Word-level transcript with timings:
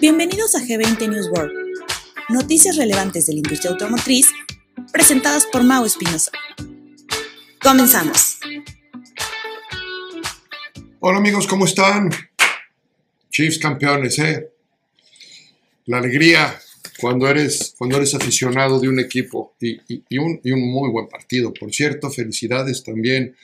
Bienvenidos 0.00 0.56
a 0.56 0.60
G20 0.60 1.08
News 1.08 1.28
World, 1.30 1.52
noticias 2.28 2.76
relevantes 2.76 3.26
de 3.26 3.34
la 3.34 3.38
industria 3.38 3.70
automotriz 3.70 4.30
presentadas 4.92 5.46
por 5.46 5.62
Mau 5.62 5.84
Espinosa. 5.84 6.32
Comenzamos. 7.62 8.38
Hola 10.98 11.18
amigos, 11.18 11.46
¿cómo 11.46 11.66
están? 11.66 12.10
Chiefs 13.30 13.58
campeones, 13.58 14.18
¿eh? 14.18 14.50
La 15.84 15.98
alegría 15.98 16.58
cuando 17.00 17.28
eres, 17.28 17.74
cuando 17.78 17.96
eres 17.96 18.12
aficionado 18.14 18.80
de 18.80 18.88
un 18.88 18.98
equipo 18.98 19.54
y, 19.60 19.80
y 19.88 20.18
un 20.18 20.40
muy 20.42 20.90
buen 20.90 21.08
partido, 21.08 21.54
por 21.54 21.72
cierto. 21.72 22.10
Felicidades 22.10 22.82
también 22.82 23.36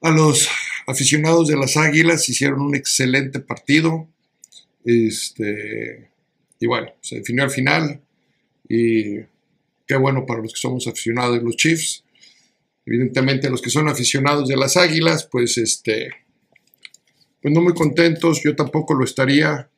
a 0.00 0.10
los 0.10 0.48
aficionados 0.86 1.48
de 1.48 1.56
las 1.56 1.76
Águilas, 1.76 2.28
hicieron 2.28 2.60
un 2.60 2.74
excelente 2.74 3.40
partido. 3.40 4.08
Este, 4.84 6.10
y 6.60 6.66
bueno, 6.66 6.92
se 7.00 7.16
definió 7.16 7.44
al 7.44 7.50
final. 7.50 8.00
Y 8.68 9.16
qué 9.86 9.96
bueno 9.96 10.24
para 10.26 10.42
los 10.42 10.52
que 10.52 10.60
somos 10.60 10.86
aficionados 10.86 11.38
de 11.38 11.44
los 11.44 11.56
Chiefs. 11.56 12.04
Evidentemente, 12.86 13.50
los 13.50 13.62
que 13.62 13.70
son 13.70 13.88
aficionados 13.88 14.48
de 14.48 14.56
las 14.56 14.76
Águilas, 14.76 15.28
pues 15.30 15.56
este, 15.58 16.10
pues 17.40 17.54
no 17.54 17.62
muy 17.62 17.74
contentos. 17.74 18.42
Yo 18.42 18.54
tampoco 18.54 18.94
lo 18.94 19.04
estaría. 19.04 19.70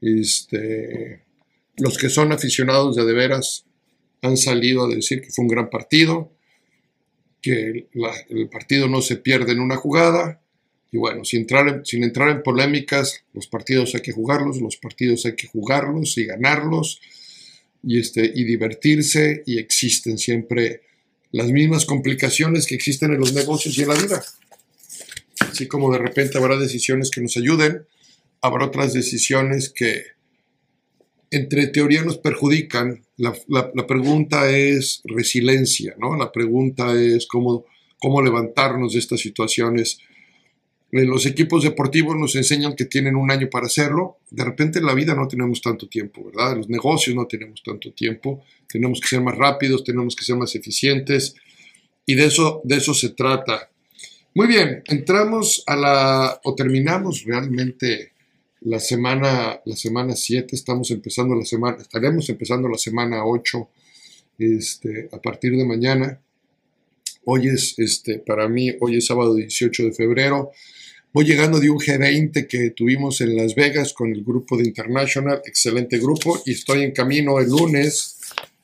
Este, 0.00 1.22
los 1.76 1.98
que 1.98 2.08
son 2.08 2.32
aficionados 2.32 2.96
de 2.96 3.04
de 3.04 3.12
veras 3.12 3.64
han 4.22 4.36
salido 4.36 4.84
a 4.84 4.88
decir 4.88 5.20
que 5.20 5.30
fue 5.30 5.44
un 5.44 5.48
gran 5.48 5.70
partido 5.70 6.35
que 7.46 7.86
el 8.28 8.48
partido 8.48 8.88
no 8.88 9.00
se 9.00 9.16
pierde 9.16 9.52
en 9.52 9.60
una 9.60 9.76
jugada. 9.76 10.40
Y 10.90 10.98
bueno, 10.98 11.24
sin 11.24 11.40
entrar, 11.40 11.82
sin 11.84 12.02
entrar 12.02 12.30
en 12.30 12.42
polémicas, 12.42 13.24
los 13.32 13.46
partidos 13.46 13.94
hay 13.94 14.02
que 14.02 14.12
jugarlos, 14.12 14.60
los 14.60 14.76
partidos 14.76 15.26
hay 15.26 15.36
que 15.36 15.46
jugarlos 15.46 16.18
y 16.18 16.26
ganarlos 16.26 17.00
y, 17.82 18.00
este, 18.00 18.24
y 18.34 18.44
divertirse 18.44 19.42
y 19.46 19.58
existen 19.58 20.18
siempre 20.18 20.82
las 21.30 21.50
mismas 21.50 21.84
complicaciones 21.84 22.66
que 22.66 22.74
existen 22.74 23.12
en 23.12 23.20
los 23.20 23.32
negocios 23.32 23.78
y 23.78 23.82
en 23.82 23.88
la 23.88 23.94
vida. 23.94 24.24
Así 25.40 25.68
como 25.68 25.92
de 25.92 25.98
repente 25.98 26.38
habrá 26.38 26.56
decisiones 26.56 27.10
que 27.10 27.20
nos 27.20 27.36
ayuden, 27.36 27.86
habrá 28.40 28.66
otras 28.66 28.92
decisiones 28.92 29.70
que, 29.70 30.16
entre 31.30 31.66
teoría 31.68 32.02
nos 32.02 32.18
perjudican. 32.18 33.05
La, 33.18 33.86
pregunta 33.86 34.50
es 34.50 35.00
resiliencia, 35.04 35.94
¿no? 35.98 36.16
La 36.16 36.30
pregunta 36.30 36.92
es 36.94 37.26
cómo, 37.26 37.64
cómo 37.98 38.20
levantarnos 38.20 38.92
de 38.92 38.98
estas 38.98 39.20
situaciones. 39.20 39.98
Eh, 40.92 41.04
los 41.04 41.24
equipos 41.24 41.62
deportivos 41.62 42.14
nos 42.16 42.36
enseñan 42.36 42.76
que 42.76 42.84
tienen 42.84 43.16
un 43.16 43.30
año 43.30 43.48
para 43.50 43.66
hacerlo. 43.66 44.18
De 44.30 44.44
repente 44.44 44.80
en 44.80 44.86
la 44.86 44.94
vida 44.94 45.14
no 45.14 45.28
tenemos 45.28 45.62
tanto 45.62 45.88
tiempo, 45.88 46.24
¿verdad? 46.24 46.52
En 46.52 46.58
los 46.58 46.68
negocios 46.68 47.16
no 47.16 47.26
tenemos 47.26 47.62
tanto 47.62 47.90
tiempo. 47.92 48.44
Tenemos 48.68 49.00
que 49.00 49.08
ser 49.08 49.22
más 49.22 49.36
rápidos, 49.36 49.82
tenemos 49.82 50.14
que 50.14 50.24
ser 50.24 50.36
más 50.36 50.54
eficientes. 50.54 51.34
Y 52.04 52.16
de 52.16 52.26
eso, 52.26 52.60
de 52.64 52.76
eso 52.76 52.92
se 52.92 53.10
trata. 53.10 53.70
Muy 54.34 54.46
bien, 54.46 54.82
entramos 54.88 55.64
a 55.66 55.74
la, 55.74 56.40
o 56.44 56.54
terminamos 56.54 57.24
realmente 57.24 58.12
la 58.66 58.80
semana, 58.80 59.60
la 59.64 59.76
semana 59.76 60.16
7, 60.16 60.56
estamos 60.56 60.90
empezando 60.90 61.36
la 61.36 61.44
semana, 61.44 61.78
estaremos 61.80 62.28
empezando 62.28 62.68
la 62.68 62.78
semana 62.78 63.24
8 63.24 63.68
este, 64.40 65.08
a 65.12 65.22
partir 65.22 65.56
de 65.56 65.64
mañana. 65.64 66.20
Hoy 67.26 67.46
es, 67.46 67.78
este, 67.78 68.18
para 68.18 68.48
mí, 68.48 68.72
hoy 68.80 68.96
es 68.96 69.06
sábado 69.06 69.36
18 69.36 69.84
de 69.84 69.92
febrero. 69.92 70.50
Voy 71.12 71.24
llegando 71.24 71.60
de 71.60 71.70
un 71.70 71.78
G20 71.78 72.48
que 72.48 72.70
tuvimos 72.70 73.20
en 73.20 73.36
Las 73.36 73.54
Vegas 73.54 73.92
con 73.92 74.12
el 74.12 74.24
grupo 74.24 74.56
de 74.56 74.64
International, 74.64 75.40
excelente 75.44 75.98
grupo, 75.98 76.42
y 76.44 76.50
estoy 76.50 76.82
en 76.82 76.90
camino 76.90 77.38
el 77.38 77.48
lunes 77.48 78.18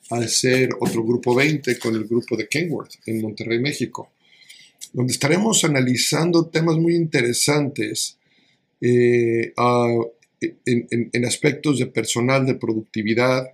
a 0.09 0.17
hacer 0.17 0.71
otro 0.81 1.05
grupo 1.05 1.33
20 1.33 1.79
con 1.79 1.95
el 1.95 2.03
grupo 2.03 2.35
de 2.35 2.49
Kenworth 2.49 2.95
en 3.05 3.21
Monterrey, 3.21 3.59
México, 3.59 4.11
donde 4.91 5.13
estaremos 5.13 5.63
analizando 5.63 6.47
temas 6.47 6.75
muy 6.75 6.93
interesantes 6.93 8.17
eh, 8.85 9.53
en, 10.65 11.25
aspectos 11.25 11.79
de 11.79 11.85
personal, 11.85 12.45
de 12.45 12.55
productividad, 12.55 13.47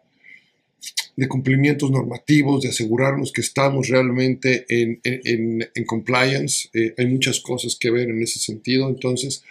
de 1.16 1.28
cumplimientos 1.28 1.92
normativos, 1.92 2.64
de 2.64 2.70
asegurarnos 2.70 3.32
que 3.32 3.42
estamos 3.42 3.90
realmente 3.90 4.66
en, 4.70 5.86
compliance. 5.86 6.70
Eh, 6.74 6.96
hay 6.98 7.06
muchas 7.06 7.42
cosas 7.42 7.78
que 7.80 7.92
ver 7.92 8.10
en 8.10 8.24
ese 8.24 8.40
sentido, 8.40 8.90
entonces 8.90 9.44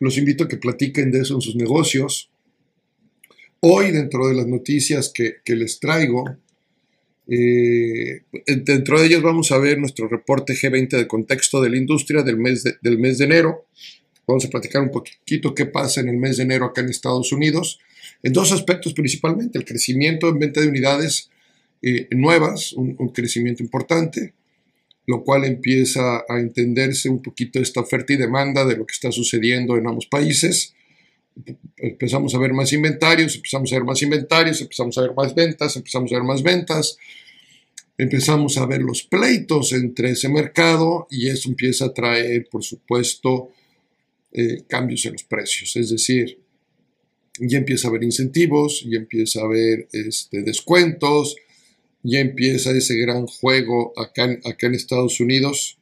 los 0.00 0.18
invito 0.18 0.44
a 0.44 0.48
que 0.48 0.58
platiquen 0.58 1.10
de 1.10 1.20
eso 1.20 1.34
en 1.34 1.40
sus 1.40 1.56
negocios. 1.56 2.28
Hoy, 3.60 3.92
dentro 3.92 4.28
de 4.28 4.34
las 4.34 4.46
noticias 4.46 5.10
que, 5.14 5.40
les 5.46 5.80
traigo, 5.80 6.26
eh, 7.26 8.20
dentro 8.44 9.00
de 9.00 9.06
ellas 9.06 9.22
vamos 9.22 9.50
a 9.50 9.58
ver 9.58 9.78
nuestro 9.78 10.08
reporte 10.08 10.52
G20 10.52 10.90
de 10.90 11.08
contexto 11.08 11.62
de 11.62 11.70
la 11.70 11.78
industria 11.78 12.22
del 12.22 12.36
mes 12.36 12.64
del 12.82 12.98
mes 12.98 13.16
de 13.16 13.24
enero. 13.24 13.64
Vamos 14.26 14.44
a 14.44 14.50
platicar 14.50 14.82
un 14.82 14.90
poquito 14.90 15.54
qué 15.54 15.66
pasa 15.66 16.00
en 16.00 16.08
el 16.08 16.16
mes 16.16 16.36
de 16.36 16.42
enero 16.42 16.66
acá 16.66 16.80
en 16.80 16.88
Estados 16.88 17.32
Unidos, 17.32 17.78
en 18.22 18.32
dos 18.32 18.50
aspectos 18.50 18.92
principalmente, 18.92 19.58
el 19.58 19.64
crecimiento 19.64 20.28
en 20.28 20.38
venta 20.38 20.60
de 20.60 20.68
unidades 20.68 21.30
eh, 21.82 22.08
nuevas, 22.10 22.72
un, 22.72 22.96
crecimiento 23.10 23.62
importante, 23.62 24.34
lo 25.06 25.22
cual 25.22 25.44
empieza 25.44 26.24
a 26.28 26.40
entenderse 26.40 27.08
un 27.08 27.22
poquito 27.22 27.60
esta 27.60 27.80
oferta 27.80 28.12
y 28.12 28.16
demanda 28.16 28.64
de 28.64 28.76
lo 28.76 28.86
que 28.86 28.94
está 28.94 29.12
sucediendo 29.12 29.76
en 29.76 29.86
ambos 29.86 30.06
países. 30.06 30.74
Empezamos 31.76 32.34
a 32.34 32.38
ver 32.38 32.52
más 32.52 32.72
inventarios, 32.72 33.36
empezamos 33.36 33.72
a 33.72 33.76
ver 33.76 33.84
más 33.84 34.02
inventarios, 34.02 34.60
empezamos 34.60 34.98
a 34.98 35.02
ver 35.02 35.14
más 35.14 35.34
ventas, 35.34 35.76
empezamos 35.76 36.10
a 36.10 36.16
ver 36.16 36.24
más 36.24 36.42
ventas, 36.42 36.98
empezamos 37.98 38.56
a 38.56 38.66
ver 38.66 38.82
los 38.82 39.04
pleitos 39.04 39.72
entre 39.72 40.10
ese 40.10 40.28
mercado 40.28 41.06
y 41.10 41.28
eso 41.28 41.48
empieza 41.48 41.84
a 41.84 41.94
traer, 41.94 42.48
por 42.50 42.64
supuesto, 42.64 43.52
eh, 44.38 44.64
cambios 44.68 45.06
en 45.06 45.14
los 45.14 45.24
precios. 45.24 45.74
Es 45.76 45.88
decir, 45.88 46.38
ya 47.40 47.56
empieza 47.56 47.88
a 47.88 47.90
haber 47.90 48.04
incentivos, 48.04 48.84
ya 48.86 48.98
empieza 48.98 49.40
a 49.40 49.44
haber 49.44 49.88
este, 49.92 50.42
descuentos, 50.42 51.36
ya 52.02 52.20
empieza 52.20 52.70
ese 52.72 52.96
gran 52.96 53.26
juego 53.26 53.94
acá 53.98 54.24
en, 54.24 54.74
Estados 54.74 55.20
Unidos. 55.20 55.78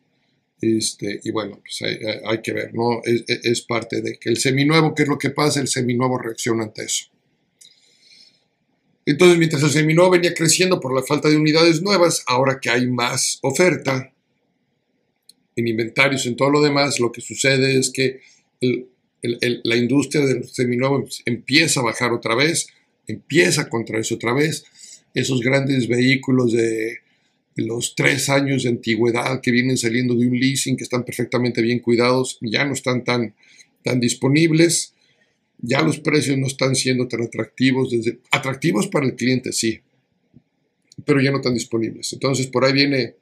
Este, 0.60 1.20
y 1.24 1.32
bueno, 1.32 1.60
pues 1.60 1.82
hay, 1.82 2.40
que 2.42 2.52
ver, 2.52 2.72
¿no? 2.72 3.02
Es, 3.02 3.24
es, 3.26 3.62
parte 3.62 4.00
de 4.00 4.18
que 4.18 4.30
el 4.30 4.36
seminuevo, 4.36 4.94
¿qué 4.94 5.02
es 5.02 5.08
lo 5.08 5.18
que 5.18 5.30
pasa? 5.30 5.60
El 5.60 5.66
seminuevo 5.66 6.16
reacciona 6.16 6.62
ante 6.62 6.84
eso. 6.84 7.06
Entonces, 9.04 9.36
mientras 9.36 9.64
el 9.64 9.70
seminuevo 9.70 10.10
venía 10.10 10.32
creciendo 10.32 10.78
por 10.78 10.94
la 10.94 11.02
falta 11.02 11.28
de 11.28 11.36
unidades 11.36 11.82
nuevas, 11.82 12.22
ahora 12.28 12.60
que 12.60 12.70
hay 12.70 12.86
más 12.86 13.40
oferta 13.42 14.14
en 15.56 15.68
inventarios, 15.68 16.24
en 16.26 16.36
todo 16.36 16.50
lo 16.50 16.62
demás, 16.62 17.00
lo 17.00 17.10
que 17.10 17.20
sucede 17.20 17.76
es 17.76 17.90
que 17.90 18.20
la 19.22 19.76
industria 19.76 20.24
del 20.26 20.44
seminuevo 20.48 21.06
empieza 21.24 21.80
a 21.80 21.84
bajar 21.84 22.12
otra 22.12 22.34
vez, 22.34 22.68
empieza 23.06 23.62
a 23.62 23.68
contraerse 23.68 24.14
otra 24.14 24.34
vez. 24.34 24.64
Esos 25.14 25.40
grandes 25.40 25.88
vehículos 25.88 26.52
de, 26.52 26.98
los 27.56 27.94
tres 27.94 28.28
años 28.28 28.64
de 28.64 28.70
antigüedad 28.70 29.40
que 29.40 29.52
vienen 29.52 29.78
saliendo 29.78 30.14
de 30.14 30.26
un 30.26 30.38
leasing, 30.38 30.76
que 30.76 30.84
están 30.84 31.04
perfectamente 31.04 31.62
bien 31.62 31.78
cuidados, 31.78 32.38
ya 32.40 32.64
no 32.64 32.74
están 32.74 33.04
tan, 33.04 33.34
tan 33.82 34.00
disponibles. 34.00 34.92
Ya 35.58 35.82
los 35.82 36.00
precios 36.00 36.36
no 36.36 36.46
están 36.46 36.74
siendo 36.74 37.08
tan 37.08 37.22
atractivos, 37.22 37.90
desde, 37.90 38.18
atractivos 38.30 38.88
para 38.88 39.06
el 39.06 39.14
cliente, 39.14 39.52
sí, 39.52 39.80
pero 41.06 41.22
ya 41.22 41.30
no 41.30 41.40
tan 41.40 41.54
disponibles. 41.54 42.12
Entonces, 42.12 42.48
por 42.48 42.64
ahí 42.64 42.72
viene 42.72 43.14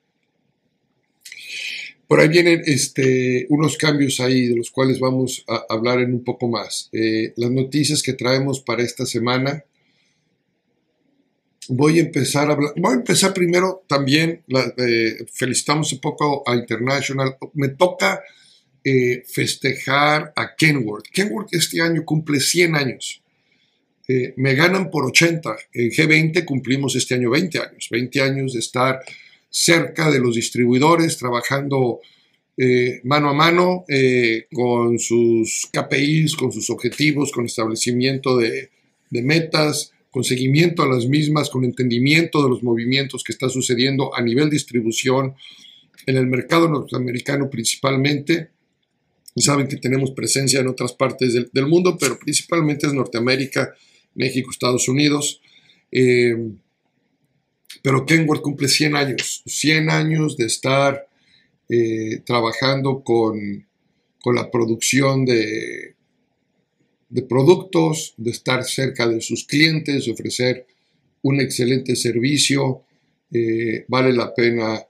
por 2.13 2.21
ahí 2.21 2.29
vienen 2.29 2.61
este, 2.67 3.47
unos 3.49 3.79
cambios 3.79 4.21
ahí 4.21 4.49
de 4.49 4.55
los 4.55 4.71
cuales 4.71 5.01
vamos 5.01 5.47
a 5.49 5.65
hablar 5.71 5.99
en 5.99 6.13
un 6.13 6.23
poco 6.23 6.47
más. 6.47 6.91
Eh, 6.93 7.33
las 7.37 7.51
noticias 7.51 8.03
que 8.03 8.13
traemos 8.13 8.61
para 8.61 8.83
esta 8.83 9.07
semana. 9.07 9.65
Voy 11.69 11.99
a 11.99 12.03
empezar 12.03 12.51
a 12.51 12.53
hablar. 12.53 12.75
Voy 12.77 12.93
a 12.93 12.97
empezar 12.97 13.33
primero 13.33 13.85
también. 13.89 14.43
Eh, 14.77 15.25
felicitamos 15.33 15.91
un 15.95 16.01
poco 16.01 16.43
a 16.47 16.55
International. 16.55 17.39
Me 17.55 17.69
toca 17.69 18.21
eh, 18.85 19.23
festejar 19.27 20.35
a 20.37 20.55
Kenworth. 20.55 21.07
Kenworth 21.11 21.55
este 21.55 21.81
año 21.81 22.05
cumple 22.05 22.41
100 22.41 22.77
años. 22.77 23.23
me 24.37 24.55
ganan 24.55 24.91
por 24.91 25.07
80. 25.07 25.57
En 25.73 25.91
G20 25.91 26.45
cumplimos 26.45 26.95
este 26.95 27.15
año 27.15 27.31
20 27.31 27.59
años. 27.59 27.89
20 27.91 28.21
años 28.21 28.53
de 28.53 28.59
estar 28.59 29.01
cerca 29.53 30.11
de 30.11 30.19
los 30.19 30.35
distribuidores, 30.35 31.19
trabajando 31.19 32.01
eh, 32.57 33.01
mano 33.05 33.29
a 33.29 33.35
mano 33.35 33.85
eh, 33.87 34.47
con 34.51 34.99
sus 34.99 35.69
KPIs, 35.71 36.37
con 36.37 36.51
sus 36.51 36.71
objetivos, 36.71 37.31
con 37.31 37.45
establecimiento 37.45 38.39
de, 38.39 38.71
metas, 39.11 39.93
con 40.11 40.25
seguimiento 40.25 40.83
a 40.83 40.89
las 40.89 41.07
mismas, 41.07 41.51
con 41.51 41.65
entendimiento 41.65 42.43
de 42.43 42.49
los 42.49 42.63
movimientos 42.63 43.23
que 43.23 43.33
está 43.33 43.51
sucediendo 43.51 44.15
a 44.15 44.23
nivel 44.23 44.49
distribución 44.49 45.35
en 46.07 46.17
el 46.17 46.27
mercado 46.27 46.69
norteamericano 46.69 47.51
principalmente. 47.51 48.49
Saben 49.37 49.69
que 49.69 49.77
tenemos 49.77 50.13
presencia 50.13 50.61
en 50.61 50.69
otras 50.69 50.95
partes 50.95 51.35
del, 51.35 51.51
del 51.53 51.67
mundo, 51.67 51.99
pero 52.01 52.19
principalmente 52.19 52.87
es 52.87 52.95
Norteamérica, 52.95 53.75
México, 54.15 54.51
Estados 54.51 54.89
Unidos. 54.89 55.43
Eh, 55.91 56.37
pero 57.83 58.07
Kenworth 58.07 58.43
cumple 58.43 58.69
100 58.69 58.97
años, 58.97 59.43
100 59.45 59.91
años 59.91 60.37
de 60.37 60.47
estar 60.47 61.07
eh, 61.69 62.21
trabajando 62.25 63.03
con, 63.03 63.67
con, 64.21 64.35
la 64.35 64.51
producción 64.51 65.25
de, 65.25 65.97
de 67.09 67.23
productos, 67.23 68.15
de 68.17 68.31
estar 68.31 68.65
cerca 68.65 69.09
de 69.09 69.21
sus 69.21 69.45
clientes, 69.45 70.07
de 70.07 70.13
ofrecer 70.13 70.67
un 71.23 71.41
excelente 71.41 71.97
servicio. 71.97 72.83
Eh, 73.33 73.85
vale 73.89 74.13
la 74.13 74.35
pena 74.35 74.85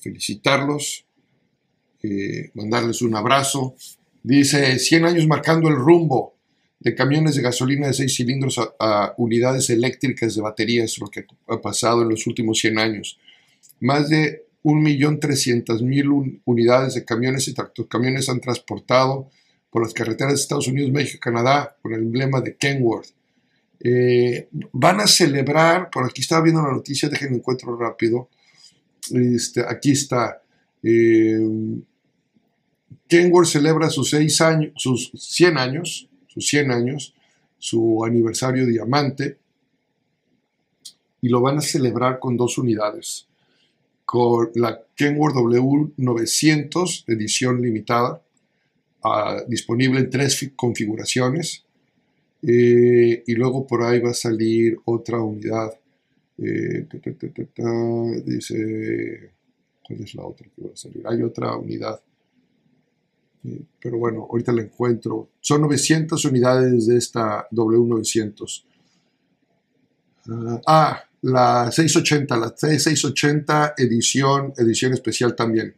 felicitarlos, 0.00 1.04
mandarles 2.54 3.02
un 3.02 3.14
abrazo. 3.14 3.76
Dice, 4.22 4.78
100 4.78 5.04
años 5.04 5.26
marcando 5.26 5.68
el 5.68 5.76
rumbo 5.76 6.33
de 6.84 6.94
camiones 6.94 7.34
de 7.34 7.42
gasolina 7.42 7.86
de 7.86 7.94
6 7.94 8.14
cilindros 8.14 8.60
a, 8.78 9.14
unidades 9.16 9.70
eléctricas 9.70 10.34
de 10.34 10.42
baterías, 10.42 10.98
lo 10.98 11.08
que 11.08 11.24
ha 11.48 11.60
pasado 11.60 12.02
en 12.02 12.10
los 12.10 12.26
últimos 12.26 12.58
100 12.58 12.78
años. 12.78 13.18
Más 13.80 14.10
de 14.10 14.44
1.300.000 14.62 16.42
unidades 16.44 16.94
de 16.94 17.04
camiones 17.06 17.48
y 17.48 17.54
tractocamiones 17.54 18.28
han 18.28 18.40
transportado 18.40 19.30
por 19.70 19.82
las 19.82 19.94
carreteras 19.94 20.34
de 20.34 20.40
Estados 20.40 20.68
Unidos, 20.68 20.92
México 20.92 21.18
Canadá 21.20 21.74
con 21.80 21.94
el 21.94 22.00
emblema 22.00 22.42
de 22.42 22.54
Kenworth. 22.54 23.08
Eh, 23.80 24.48
van 24.72 25.00
a 25.00 25.06
celebrar, 25.06 25.88
por 25.90 26.04
aquí 26.04 26.20
estaba 26.20 26.42
viendo 26.42 26.62
la 26.62 26.72
noticia, 26.72 27.08
déjenme 27.08 27.38
encuentro 27.38 27.76
rápido. 27.78 28.28
Este, 29.10 29.62
aquí 29.66 29.92
está. 29.92 30.42
Eh, 30.82 31.40
Kenworth 33.08 33.48
celebra 33.48 33.88
sus, 33.88 34.10
seis 34.10 34.38
años, 34.42 34.72
sus 34.76 35.10
100 35.14 35.56
años 35.58 36.08
sus 36.34 36.46
100 36.48 36.72
años, 36.72 37.14
su 37.58 38.04
aniversario 38.04 38.66
diamante, 38.66 39.38
y 41.22 41.28
lo 41.28 41.40
van 41.40 41.58
a 41.58 41.62
celebrar 41.62 42.18
con 42.18 42.36
dos 42.36 42.58
unidades, 42.58 43.26
con 44.04 44.50
la 44.56 44.82
Kenworth 44.94 45.36
W900 45.36 47.04
edición 47.06 47.62
limitada, 47.62 48.20
ah, 49.04 49.42
disponible 49.48 50.00
en 50.00 50.10
tres 50.10 50.50
configuraciones, 50.56 51.64
eh, 52.42 53.22
y 53.26 53.34
luego 53.34 53.66
por 53.66 53.82
ahí 53.84 54.00
va 54.00 54.10
a 54.10 54.14
salir 54.14 54.76
otra 54.84 55.22
unidad. 55.22 55.72
Eh, 56.36 56.86
dice, 58.26 59.30
¿cuál 59.82 60.00
es 60.02 60.14
la 60.14 60.24
otra 60.24 60.46
que 60.54 60.62
va 60.62 60.72
a 60.72 60.76
salir? 60.76 61.02
Hay 61.06 61.22
otra 61.22 61.56
unidad 61.56 62.02
pero 63.80 63.98
bueno, 63.98 64.26
ahorita 64.30 64.52
la 64.52 64.62
encuentro. 64.62 65.30
Son 65.40 65.60
900 65.62 66.24
unidades 66.24 66.86
de 66.86 66.96
esta 66.96 67.46
W900. 67.50 68.64
ah, 70.28 70.60
ah 70.66 71.04
la 71.24 71.72
680, 71.72 72.36
la 72.36 72.54
C680 72.54 73.74
edición, 73.78 74.52
edición 74.58 74.92
especial 74.92 75.34
también. 75.34 75.74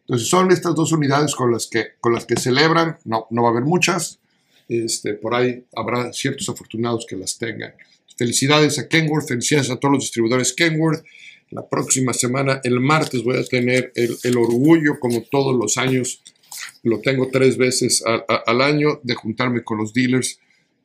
Entonces 0.00 0.28
son 0.28 0.50
estas 0.50 0.74
dos 0.74 0.92
unidades 0.92 1.34
con 1.34 1.52
las 1.52 1.66
que, 1.66 1.88
con 2.00 2.14
las 2.14 2.24
que 2.24 2.36
celebran, 2.36 2.96
no, 3.04 3.26
no 3.30 3.42
va 3.42 3.48
a 3.48 3.52
haber 3.52 3.64
muchas, 3.64 4.18
este, 4.66 5.12
por 5.12 5.34
ahí 5.34 5.66
habrá 5.76 6.10
ciertos 6.14 6.48
afortunados 6.48 7.04
que 7.06 7.16
las 7.16 7.36
tengan. 7.36 7.74
Felicidades 8.16 8.78
a 8.78 8.88
Kenworth, 8.88 9.28
felicidades 9.28 9.70
a 9.70 9.76
todos 9.76 9.92
los 9.92 10.04
distribuidores 10.04 10.54
Kenworth. 10.54 11.04
La 11.50 11.68
próxima 11.68 12.14
semana, 12.14 12.60
el 12.64 12.80
martes, 12.80 13.22
voy 13.22 13.36
a 13.36 13.44
tener 13.44 13.92
el 13.94 14.36
orgullo, 14.38 14.98
como 14.98 15.22
todos 15.22 15.54
los 15.54 15.76
años, 15.76 16.22
lo 16.82 17.00
tengo 17.00 17.28
tres 17.30 17.56
veces 17.56 18.02
al 18.04 18.60
año 18.60 19.00
de 19.02 19.14
juntarme 19.14 19.62
con 19.62 19.78
los 19.78 19.92
dealers 19.92 20.38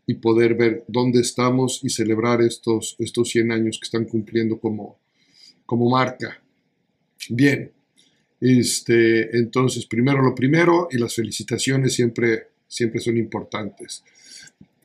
y 0.06 0.16
poder 0.16 0.56
ver 0.56 0.84
dónde 0.88 1.22
estamos 1.22 1.80
y 1.84 1.90
celebrar 1.90 2.42
estos, 2.42 2.96
estos 3.00 3.30
100 3.30 3.52
años 3.52 3.80
que 3.80 3.86
están 3.86 4.06
cumpliendo 4.06 4.60
como, 4.60 5.00
como 5.66 5.90
marca. 5.90 6.42
Bien, 7.30 7.72
este, 8.42 9.38
entonces 9.38 9.86
primero 9.86 10.22
lo 10.22 10.36
primero 10.36 10.90
y 10.92 10.98
las 10.98 11.16
felicitaciones 11.16 11.94
siempre, 11.94 12.48
siempre 12.68 13.00
son 13.00 13.18
importantes. 13.18 14.04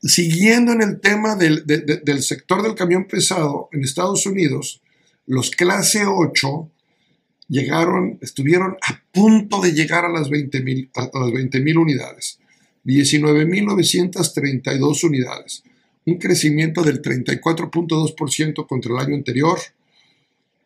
Siguiendo 0.00 0.72
en 0.72 0.82
el 0.82 1.00
tema 1.00 1.34
del, 1.34 1.66
del 1.66 2.22
sector 2.22 2.62
del 2.62 2.76
camión 2.76 3.08
pesado, 3.08 3.68
en 3.72 3.82
Estados 3.82 4.26
Unidos, 4.26 4.80
los 5.26 5.50
clase 5.50 6.04
8 6.06 6.70
llegaron, 7.48 8.18
estuvieron 8.20 8.76
a 8.82 9.02
punto 9.12 9.60
de 9.60 9.72
llegar 9.72 10.04
a 10.04 10.10
las 10.10 10.30
20.000 10.30 10.90
a 10.94 11.10
las 11.18 11.32
20 11.32 11.76
unidades. 11.76 12.38
19.932 12.84 15.04
unidades, 15.04 15.64
un 16.06 16.18
crecimiento 16.18 16.82
del 16.82 17.00
34.2% 17.02 18.66
contra 18.66 18.92
el 18.92 18.98
año 18.98 19.14
anterior. 19.14 19.58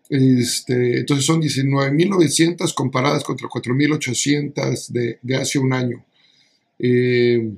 Este, 0.08 0.98
entonces 0.98 1.24
son 1.24 1.40
19.900 1.40 2.74
comparadas 2.74 3.22
contra 3.24 3.48
4.800 3.48 4.88
de, 4.88 5.18
de, 5.22 5.36
hace 5.36 5.58
un 5.58 5.72
año. 5.72 6.04
Eh, 6.78 7.50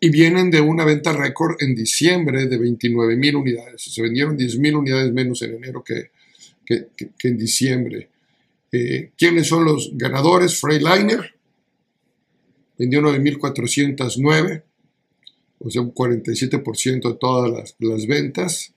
y 0.00 0.08
vienen 0.10 0.50
de 0.50 0.60
una 0.60 0.84
venta 0.84 1.12
récord 1.12 1.56
en 1.60 1.74
diciembre 1.74 2.46
de 2.46 2.58
29.000 2.58 3.34
unidades. 3.34 3.82
Se 3.82 4.00
vendieron 4.00 4.38
10.000 4.38 4.78
unidades 4.78 5.12
menos 5.12 5.42
en 5.42 5.54
enero 5.54 5.82
que, 5.82 6.12
que, 6.64 6.88
en 7.22 7.38
diciembre. 7.38 8.08
Eh, 8.72 9.10
¿Quiénes 9.16 9.46
son 9.48 9.64
los 9.64 9.90
ganadores? 9.94 10.58
Freightliner 10.60 11.34
vendió 12.78 13.00
9.409, 13.00 14.62
o 15.58 15.70
sea, 15.70 15.82
un 15.82 15.94
47% 15.94 17.08
de 17.08 17.18
todas 17.18 17.74
las, 17.78 18.06
ventas. 18.06 18.72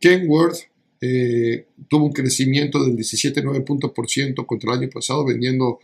Kenworth 0.00 0.60
eh, 1.00 1.66
tuvo 1.88 2.06
un 2.06 2.12
crecimiento 2.12 2.82
del 2.82 2.96
17,9% 2.96 4.46
contra 4.46 4.72
el 4.72 4.78
año 4.80 4.90
pasado, 4.90 5.24
vendiendo 5.24 5.78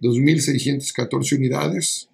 2.614 0.00 1.36
unidades. 1.36 2.08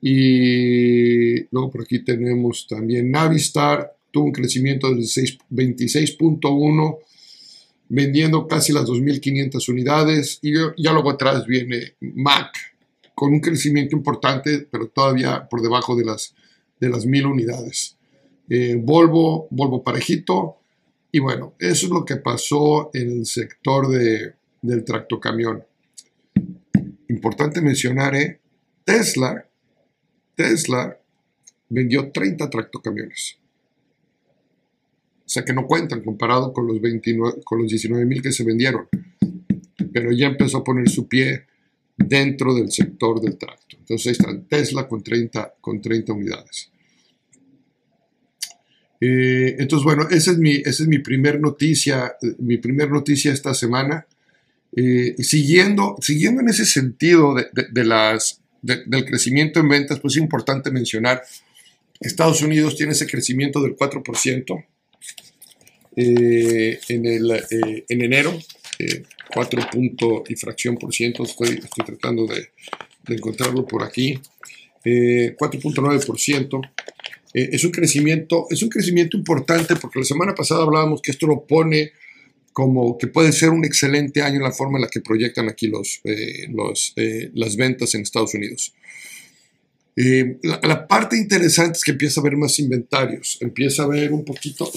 Y 0.00 1.40
luego 1.52 1.70
por 1.70 1.82
aquí 1.82 2.04
tenemos 2.04 2.66
también 2.68 3.10
Navistar, 3.10 3.96
tuvo 4.10 4.26
un 4.26 4.32
crecimiento 4.32 4.88
del 4.88 5.00
26.1 5.00 6.98
vendiendo 7.88 8.46
casi 8.46 8.72
las 8.72 8.84
2.500 8.84 9.68
unidades 9.68 10.38
y 10.42 10.52
ya 10.52 10.92
luego 10.92 11.10
atrás 11.10 11.46
viene 11.46 11.94
Mac 12.00 12.52
con 13.14 13.32
un 13.32 13.40
crecimiento 13.40 13.96
importante, 13.96 14.66
pero 14.70 14.88
todavía 14.88 15.48
por 15.48 15.60
debajo 15.60 15.96
de 15.96 16.04
las, 16.04 16.34
de 16.78 16.88
las 16.88 17.06
1.000 17.06 17.30
unidades. 17.30 17.96
Eh, 18.48 18.76
Volvo, 18.80 19.48
Volvo 19.50 19.82
parejito, 19.82 20.58
y 21.10 21.20
bueno, 21.20 21.54
eso 21.58 21.86
es 21.86 21.92
lo 21.92 22.04
que 22.04 22.16
pasó 22.16 22.90
en 22.92 23.10
el 23.10 23.26
sector 23.26 23.88
de, 23.88 24.34
del 24.62 24.84
tractocamión. 24.84 25.64
Importante 27.08 27.60
mencionar, 27.60 28.14
¿eh? 28.14 28.40
Tesla, 28.84 29.46
Tesla 30.34 30.98
vendió 31.68 32.10
30 32.12 32.48
tractocamiones. 32.50 33.38
O 35.28 35.30
sea 35.30 35.44
que 35.44 35.52
no 35.52 35.66
cuentan 35.66 36.02
comparado 36.02 36.54
con 36.54 36.66
los, 36.66 36.80
29, 36.80 37.42
con 37.44 37.58
los 37.58 37.68
19 37.68 38.06
mil 38.06 38.22
que 38.22 38.32
se 38.32 38.44
vendieron. 38.44 38.88
Pero 39.92 40.10
ya 40.10 40.26
empezó 40.26 40.56
a 40.56 40.64
poner 40.64 40.88
su 40.88 41.06
pie 41.06 41.44
dentro 41.98 42.54
del 42.54 42.72
sector 42.72 43.20
del 43.20 43.36
tracto. 43.36 43.76
Entonces 43.78 44.06
ahí 44.06 44.12
está 44.12 44.48
Tesla 44.48 44.88
con 44.88 45.02
30, 45.02 45.56
con 45.60 45.82
30 45.82 46.14
unidades. 46.14 46.70
Eh, 49.02 49.56
entonces, 49.58 49.84
bueno, 49.84 50.08
esa 50.08 50.30
es 50.30 50.38
mi, 50.38 50.54
esa 50.54 50.82
es 50.82 50.88
mi 50.88 51.00
primer 51.00 51.40
noticia, 51.40 52.14
mi 52.38 52.56
primer 52.56 52.90
noticia 52.90 53.30
esta 53.30 53.52
semana. 53.52 54.06
Eh, 54.74 55.14
siguiendo, 55.18 55.96
siguiendo 56.00 56.40
en 56.40 56.48
ese 56.48 56.64
sentido 56.64 57.34
de, 57.34 57.48
de, 57.70 57.84
las, 57.84 58.40
del 58.62 59.04
crecimiento 59.04 59.60
en 59.60 59.68
ventas, 59.68 60.00
pues 60.00 60.16
es 60.16 60.22
importante 60.22 60.70
mencionar 60.70 61.20
Estados 62.00 62.40
Unidos 62.40 62.76
tiene 62.76 62.92
ese 62.92 63.06
crecimiento 63.06 63.60
del 63.60 63.76
4%, 63.76 64.64
eh, 66.00 66.78
en, 66.90 67.06
el, 67.06 67.28
eh, 67.32 67.84
en 67.88 68.02
enero, 68.02 68.38
4 69.34 69.60
eh, 69.60 69.64
punto 69.72 70.22
y 70.28 70.36
fracción 70.36 70.76
por 70.76 70.94
ciento, 70.94 71.24
estoy, 71.24 71.48
estoy 71.48 71.84
tratando 71.84 72.24
de, 72.24 72.50
de 73.04 73.14
encontrarlo 73.16 73.66
por 73.66 73.82
aquí, 73.82 74.16
4.9%. 74.84 76.70
es, 77.34 77.64
un 77.64 77.72
crecimiento, 77.72 78.46
es 78.48 78.62
un 78.62 78.68
crecimiento 78.68 79.16
importante 79.16 79.74
porque 79.74 79.98
la 79.98 80.04
semana 80.04 80.36
pasada 80.36 80.62
hablábamos 80.62 81.02
que 81.02 81.10
esto 81.10 81.26
lo 81.26 81.44
pone 81.44 81.90
como 82.52 82.96
que 82.96 83.08
puede 83.08 83.32
ser 83.32 83.50
un 83.50 83.64
excelente 83.64 84.22
año 84.22 84.36
en 84.36 84.44
la 84.44 84.52
forma 84.52 84.78
en 84.78 84.82
la 84.82 84.88
que 84.88 85.00
proyectan 85.00 85.48
aquí 85.48 85.66
los, 85.66 86.00
los 86.50 86.94
las 87.34 87.56
ventas 87.56 87.96
en 87.96 88.02
Estados 88.02 88.34
Unidos. 88.34 88.72
la, 89.96 90.60
la, 90.62 90.86
parte 90.86 91.16
interesante 91.16 91.78
es 91.78 91.82
que 91.82 91.90
empieza 91.90 92.20
a 92.20 92.22
haber 92.22 92.36
más 92.36 92.60
inventarios, 92.60 93.36
empieza 93.40 93.82
a 93.82 93.86
haber 93.86 94.12
un 94.12 94.24
poquito, 94.24 94.70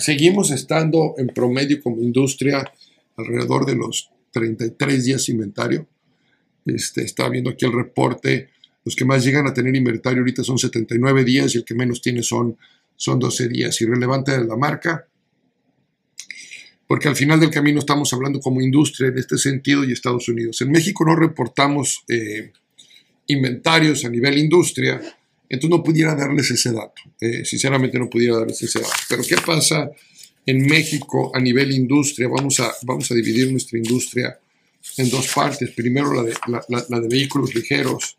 Seguimos 0.00 0.50
estando 0.50 1.14
en 1.18 1.28
promedio 1.28 1.82
como 1.82 2.02
industria 2.02 2.64
alrededor 3.16 3.66
de 3.66 3.76
los 3.76 4.10
33 4.32 5.04
días 5.04 5.28
inventario. 5.28 5.86
Este, 6.64 7.02
estaba 7.02 7.28
viendo 7.28 7.50
aquí 7.50 7.66
el 7.66 7.72
reporte. 7.72 8.48
Los 8.82 8.96
que 8.96 9.04
más 9.04 9.22
llegan 9.24 9.46
a 9.46 9.52
tener 9.52 9.76
inventario 9.76 10.20
ahorita 10.20 10.42
son 10.42 10.58
79 10.58 11.22
días 11.24 11.54
y 11.54 11.58
el 11.58 11.64
que 11.64 11.74
menos 11.74 12.00
tiene 12.00 12.22
son, 12.22 12.56
son 12.96 13.18
12 13.18 13.48
días. 13.48 13.78
Irrelevante 13.82 14.32
de 14.32 14.44
la 14.44 14.56
marca, 14.56 15.06
porque 16.86 17.08
al 17.08 17.14
final 17.14 17.38
del 17.38 17.50
camino 17.50 17.78
estamos 17.78 18.12
hablando 18.14 18.40
como 18.40 18.62
industria 18.62 19.08
en 19.08 19.18
este 19.18 19.36
sentido 19.36 19.84
y 19.84 19.92
Estados 19.92 20.28
Unidos. 20.28 20.60
En 20.62 20.70
México 20.70 21.04
no 21.04 21.14
reportamos 21.14 22.04
eh, 22.08 22.52
inventarios 23.26 24.04
a 24.06 24.08
nivel 24.08 24.38
industria, 24.38 25.00
entonces 25.50 25.76
no 25.76 25.82
pudiera 25.82 26.14
darles 26.14 26.48
ese 26.52 26.72
dato. 26.72 27.02
Eh, 27.20 27.44
sinceramente 27.44 27.98
no 27.98 28.08
pudiera 28.08 28.38
darles 28.38 28.62
ese 28.62 28.78
dato. 28.78 28.92
Pero 29.08 29.22
¿qué 29.24 29.36
pasa 29.44 29.90
en 30.46 30.64
México 30.64 31.32
a 31.34 31.40
nivel 31.40 31.72
industria? 31.72 32.28
Vamos 32.28 32.60
a, 32.60 32.72
vamos 32.82 33.10
a 33.10 33.14
dividir 33.16 33.50
nuestra 33.50 33.76
industria 33.76 34.38
en 34.96 35.10
dos 35.10 35.26
partes. 35.34 35.70
Primero 35.72 36.14
la 36.14 36.22
de, 36.22 36.34
la, 36.88 37.00
de 37.00 37.08
vehículos 37.08 37.52
ligeros. 37.52 38.16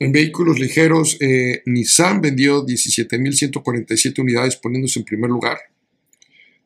En 0.00 0.10
vehículos 0.10 0.58
ligeros, 0.58 1.16
eh, 1.20 1.62
Nissan 1.66 2.20
vendió 2.20 2.66
17.147 2.66 4.18
unidades 4.18 4.56
poniéndose 4.56 4.98
en 4.98 5.04
primer 5.04 5.30
lugar. 5.30 5.58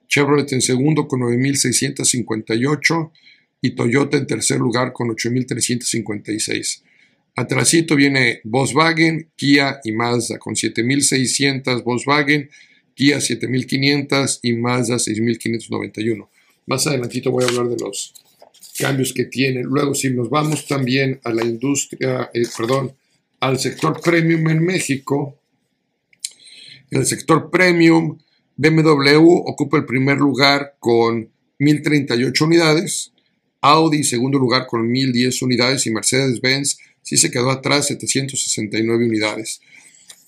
Chevrolet 0.09 0.51
en 0.55 0.63
segundo 0.63 1.07
con 1.07 1.21
9.658 1.21 3.11
y 3.61 3.73
Toyota 3.73 4.17
en 4.17 4.27
tercer 4.27 4.59
lugar 4.61 4.95
con 4.95 5.09
8.356. 5.09 6.86
Atrasito 7.37 7.97
viene 7.97 8.41
Volkswagen, 8.45 9.29
Kia 9.37 9.81
y 9.85 9.93
Mazda 9.93 10.39
con 10.39 10.55
7.600 10.55 11.85
Volkswagen, 11.85 12.49
Kia 12.95 13.19
7.500 13.19 14.41
y 14.43 14.55
Mazda 14.55 14.97
6.591. 14.97 16.29
Más 16.65 16.87
adelantito 16.87 17.31
voy 17.31 17.45
a 17.45 17.49
hablar 17.49 17.69
de 17.69 17.77
los 17.77 18.15
cambios 18.79 19.13
que 19.13 19.27
tiene. 19.27 19.63
Luego, 19.63 19.95
si 19.95 20.09
nos 20.09 20.31
vamos 20.31 20.67
también 20.67 21.21
a 21.25 21.31
la 21.31 21.45
industria, 21.45 22.31
eh, 22.33 22.47
perdón, 22.57 22.95
al 23.41 23.59
sector 23.59 24.01
premium 24.01 24.49
en 24.49 24.65
México, 24.65 25.39
el 26.91 27.05
sector 27.05 27.51
premium, 27.51 28.19
BMW 28.57 29.19
ocupa 29.45 29.77
el 29.77 29.85
primer 29.85 30.17
lugar 30.17 30.77
con 30.79 31.29
1.038 31.59 32.41
unidades, 32.41 33.13
Audi 33.61 34.05
segundo 34.05 34.39
lugar 34.39 34.67
con 34.67 34.89
1.010 34.89 35.43
unidades 35.43 35.87
y 35.87 35.91
Mercedes-Benz 35.91 36.79
sí 37.07 37.17
se 37.17 37.31
quedó 37.31 37.51
atrás 37.51 37.87
769 37.87 39.07
unidades. 39.07 39.61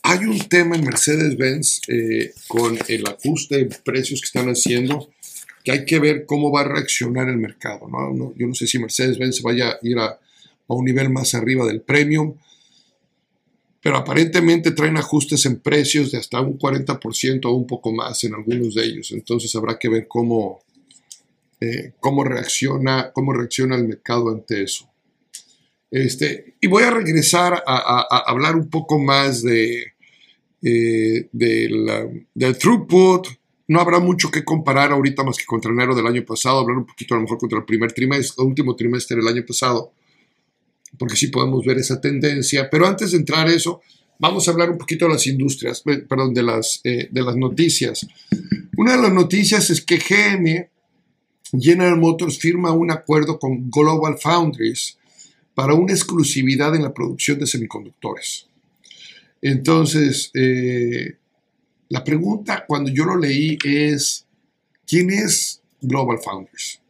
Hay 0.05 0.21
un 0.21 0.39
tema 0.49 0.77
en 0.77 0.85
Mercedes-Benz 0.85 1.81
eh, 1.89 2.33
con 2.47 2.79
el 2.87 3.05
ajuste 3.07 3.65
de 3.65 3.77
precios 3.85 4.21
que 4.21 4.27
están 4.27 4.49
haciendo 4.49 5.11
que 5.65 5.73
hay 5.73 5.85
que 5.85 5.99
ver 5.99 6.25
cómo 6.25 6.53
va 6.53 6.61
a 6.61 6.69
reaccionar 6.69 7.29
el 7.29 7.37
mercado. 7.37 7.89
yo 8.37 8.47
no 8.47 8.55
sé 8.55 8.69
si 8.69 8.79
Mercedes-Benz 8.79 9.43
vaya 9.43 9.71
a 9.71 9.79
ir 9.83 9.99
a, 9.99 10.07
a, 10.07 10.19
un 10.69 10.85
nivel 10.85 11.11
más 11.11 11.35
arriba 11.35 11.67
del 11.67 11.83
premium 11.83 12.37
pero 13.81 13.97
aparentemente 13.97 14.73
traen 14.73 14.97
ajustes 14.97 15.47
en 15.47 15.61
precios 15.61 16.11
de 16.11 16.19
hasta 16.19 16.41
un 16.41 16.59
40% 16.59 17.47
o 17.47 17.53
un 17.53 17.67
poco 17.67 17.93
más 17.93 18.23
en 18.25 18.35
algunos 18.35 18.75
de 18.75 18.85
ellos. 18.85 19.13
Entonces 19.13 19.55
habrá 19.55 19.79
que 19.79 19.89
ver 19.89 20.09
cómo, 20.09 20.61
eh, 21.61 21.93
cómo, 22.01 22.25
reacciona, 22.25 23.13
cómo 23.13 23.33
reacciona 23.33 23.77
el 23.77 23.87
mercado 23.87 24.31
ante 24.31 24.63
eso. 24.63 24.88
Este, 25.90 26.57
y 26.61 26.66
voy 26.66 26.83
a 26.83 26.90
regresar 26.90 27.62
a, 27.66 28.23
hablar 28.26 28.57
un 28.57 28.68
poco 28.68 28.99
más 28.99 29.42
de, 29.42 29.95
eh, 30.62 31.28
del, 31.33 32.26
del 32.35 32.59
throughput. 32.59 33.28
No 33.68 33.80
habrá 33.80 33.99
mucho 33.99 34.30
que 34.30 34.45
comparar 34.45 34.92
ahorita 34.92 35.25
más 35.25 35.37
que 35.37 35.45
contra 35.45 35.71
enero 35.71 35.95
del 35.95 36.07
año 36.07 36.25
pasado, 36.25 36.61
hablar 36.61 36.78
un 36.78 36.87
poquito 36.87 37.14
a 37.14 37.18
lo 37.18 37.23
mejor 37.23 37.38
contra 37.38 37.59
el 37.59 37.64
primer 37.64 37.92
trimestre, 37.92 38.42
el 38.42 38.49
último 38.49 38.75
trimestre 38.76 39.16
del 39.16 39.28
año 39.28 39.45
pasado 39.47 39.92
porque 40.97 41.16
sí 41.16 41.28
podemos 41.28 41.64
ver 41.64 41.78
esa 41.78 42.00
tendencia. 42.00 42.68
Pero 42.71 42.87
antes 42.87 43.12
de 43.12 43.18
entrar 43.18 43.47
a 43.47 43.52
eso, 43.52 43.80
vamos 44.18 44.47
a 44.47 44.52
hablar 44.52 44.71
un 44.71 44.78
poquito 44.78 45.07
de 45.07 45.12
las 45.12 45.26
industrias, 45.26 45.83
perdón, 46.09 46.33
de 46.33 46.42
las, 46.42 46.80
eh, 46.85 47.09
de 47.11 47.23
las 47.23 47.37
noticias. 47.37 48.07
Una 48.76 48.97
de 48.97 49.02
las 49.02 49.12
noticias 49.12 49.71
es 49.71 49.80
que 49.80 49.99
GM, 49.99 50.68
General 51.59 51.99
Motors, 51.99 52.38
firma 52.38 52.73
un 52.73 52.90
acuerdo 52.90 53.38
con 53.38 53.71
Global 53.71 54.18
Foundries 54.18 54.99
para 55.59 55.75
una 55.75 55.93
exclusividad 55.93 56.73
en 56.77 56.85
la 56.85 56.95
producción 56.95 57.37
de 57.41 57.45
semiconductores. 57.49 58.47
Entonces, 59.43 60.31
eh, 60.33 61.17
la 61.88 62.05
pregunta 62.05 62.65
cuando 62.65 62.93
yo 62.93 63.05
lo 63.05 63.17
leí 63.17 63.59
es, 63.65 64.25
¿quién 64.87 65.11
es 65.11 65.61
Global 65.81 66.19
Foundries? 66.25 66.81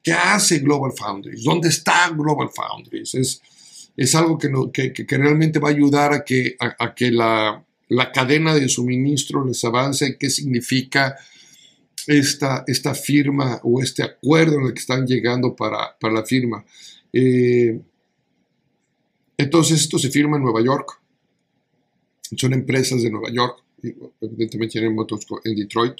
¿Qué 0.00 0.12
hace 0.12 0.60
Global 0.60 0.92
Foundries? 0.96 1.42
¿Dónde 1.42 1.70
está 1.70 2.08
Global 2.10 2.50
Foundries? 2.54 3.16
Es, 3.16 3.42
es 3.96 4.14
algo 4.14 4.38
que, 4.38 4.92
que, 4.92 5.18
realmente 5.18 5.58
va 5.58 5.70
a 5.70 5.72
ayudar 5.72 6.12
a 6.12 6.24
que, 6.24 6.54
a, 6.60 6.94
que 6.94 7.10
la, 7.10 7.64
cadena 8.14 8.54
de 8.54 8.68
suministro 8.68 9.44
les 9.44 9.64
avance. 9.64 10.16
¿Qué 10.16 10.30
significa 10.30 11.16
esta, 12.06 12.62
esta 12.68 12.94
firma 12.94 13.58
o 13.64 13.82
este 13.82 14.04
acuerdo 14.04 14.60
en 14.60 14.66
el 14.66 14.72
que 14.72 14.80
están 14.80 15.04
llegando 15.04 15.56
para, 15.56 15.96
la 16.00 16.24
firma? 16.24 16.64
Eh, 17.12 17.80
entonces, 19.36 19.80
esto 19.80 19.98
se 19.98 20.10
firma 20.10 20.36
en 20.36 20.44
Nueva 20.44 20.62
York. 20.62 21.00
Son 22.36 22.52
empresas 22.52 23.02
de 23.02 23.10
Nueva 23.10 23.30
York. 23.32 23.62
Evidentemente 24.20 24.72
tienen 24.72 24.94
motos 24.94 25.20
en 25.44 25.56
Detroit. 25.56 25.94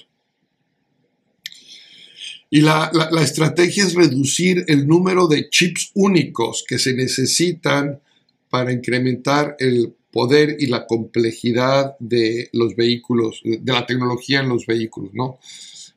Y 2.49 2.61
la, 2.61 2.91
estrategia 3.21 3.83
es 3.83 3.95
reducir 3.95 4.63
el 4.67 4.87
número 4.87 5.27
de 5.27 5.49
chips 5.49 5.91
únicos 5.93 6.63
que 6.67 6.79
se 6.79 6.93
necesitan 6.93 7.99
para 8.49 8.71
incrementar 8.71 9.55
el 9.59 9.93
poder 10.11 10.55
y 10.59 10.67
la 10.67 10.87
complejidad 10.87 11.97
de 11.99 12.49
los 12.53 12.75
vehículos, 12.75 13.41
de 13.43 13.73
la 13.73 13.85
tecnología 13.85 14.39
en 14.39 14.49
los 14.49 14.65
vehículos, 14.65 15.13
¿no? 15.13 15.39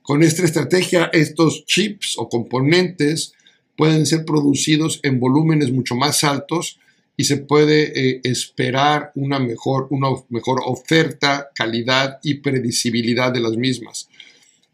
Con 0.03 0.23
esta 0.23 0.45
estrategia, 0.45 1.11
estos 1.13 1.65
chips 1.67 2.17
o 2.19 2.29
componentes 2.29 3.35
pueden 3.77 4.07
ser 4.07 4.25
producidos 4.25 4.99
en 5.05 5.21
volúmenes 5.21 5.71
mucho 5.71 5.95
más 5.95 6.25
altos 6.25 6.81
y 7.19 7.25
se 7.25 7.37
puede 7.37 7.93
eh, 7.95 8.21
esperar 8.25 9.13
una 9.15 9.39
mejor, 9.39 9.89
una 9.91 10.09
mejor 10.31 10.63
oferta, 10.65 11.51
calidad 11.55 12.19
y 12.23 12.35
predecibilidad 12.35 13.31
de 13.31 13.41
las 13.41 13.57
mismas 13.59 14.09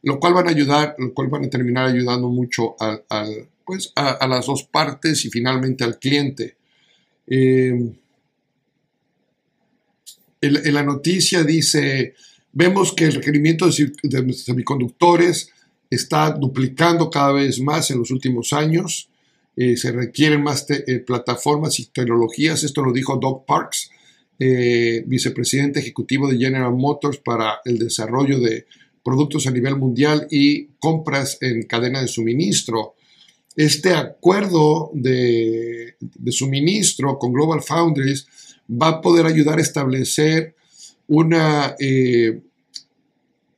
lo 0.05 0.21
cual 0.21 0.35
van 0.35 0.47
a 0.47 0.51
ayudar, 0.51 0.95
lo 0.99 1.13
cual 1.15 1.29
van 1.29 1.47
a 1.47 1.51
terminar 1.51 1.87
ayudando 1.87 2.29
mucho 2.29 2.77
a, 2.79 3.01
pues 3.65 3.91
a, 3.97 4.27
las 4.29 4.47
dos 4.47 4.65
partes 4.65 5.25
y 5.25 5.31
finalmente 5.31 5.83
al 5.83 5.99
cliente. 5.99 6.57
Eh, 7.27 7.93
en, 10.43 10.75
la 10.75 10.83
noticia 10.83 11.43
dice, 11.43 12.15
vemos 12.53 12.93
que 12.93 13.07
el 13.07 13.15
requerimiento 13.15 13.67
de, 13.67 14.33
semiconductores 14.35 15.51
está 15.89 16.31
duplicando 16.31 17.11
cada 17.11 17.33
vez 17.33 17.59
más 17.61 17.91
en 17.91 17.99
los 17.99 18.11
últimos 18.11 18.53
años. 18.53 19.09
Eh, 19.57 19.77
se 19.77 19.93
requieren 19.93 20.43
más 20.43 20.67
eh, 20.71 20.99
plataformas 21.01 21.79
y 21.81 21.87
tecnologías. 21.87 22.65
Esto 22.65 22.83
lo 22.83 22.93
dijo 22.93 23.17
Doug 23.17 23.45
Parks, 23.47 23.91
vicepresidente 24.37 25.79
ejecutivo 25.79 26.29
de 26.29 26.37
General 26.37 26.75
Motors 26.75 27.19
para 27.19 27.61
el 27.65 27.79
desarrollo 27.79 28.41
de 28.41 28.67
productos 29.05 29.47
a 29.47 29.53
nivel 29.53 29.77
mundial 29.77 30.27
y 30.31 30.67
compras 30.81 31.39
en 31.41 31.63
cadena 31.65 32.01
de 32.01 32.09
suministro. 32.09 32.95
Este 33.55 33.93
acuerdo 33.93 34.91
de, 34.95 35.97
suministro 36.31 37.19
con 37.19 37.33
Global 37.33 37.63
Foundries 37.63 38.27
va 38.69 38.89
a 38.89 39.01
poder 39.01 39.27
ayudar 39.27 39.59
a 39.59 39.63
establecer 39.63 40.57
una, 41.07 41.77
eh, 41.79 42.41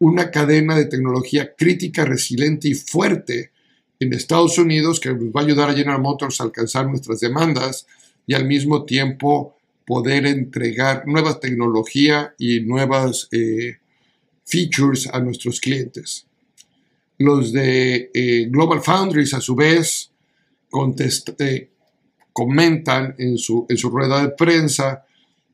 una 0.01 0.31
cadena 0.31 0.77
de 0.77 0.87
tecnología 0.87 1.55
crítica, 1.57 2.05
resiliente 2.05 2.69
y 2.69 2.75
fuerte 2.75 3.53
en 4.01 4.13
Estados 4.13 4.59
Unidos 4.59 5.01
que 5.01 5.13
va 5.13 5.41
a 5.41 5.45
ayudar 5.45 5.71
a 5.71 5.75
General 5.75 6.01
Motors 6.01 6.41
a 6.41 6.45
alcanzar 6.45 6.87
nuestras 6.89 7.21
demandas 7.21 7.87
y 8.27 8.35
al 8.35 8.47
mismo 8.47 8.85
tiempo 8.85 9.57
poder 9.87 10.27
entregar 10.27 11.05
nueva 11.07 11.39
tecnología 11.39 12.35
y 12.39 12.61
nuevas 12.61 13.29
eh, 13.31 13.77
features 14.45 15.09
a 15.13 15.21
nuestros 15.21 15.61
clientes. 15.61 16.27
Los 17.19 17.53
de 17.53 18.11
eh, 18.13 18.47
Global 18.51 18.83
Foundries, 18.83 19.33
a 19.33 19.41
su 19.41 19.55
vez, 19.55 20.11
eh, 21.39 21.71
comentan 22.33 23.15
en 23.19 23.39
su, 23.39 23.65
en 23.69 23.79
su 23.79 23.89
rueda 23.89 24.21
de 24.21 24.31
prensa 24.31 25.07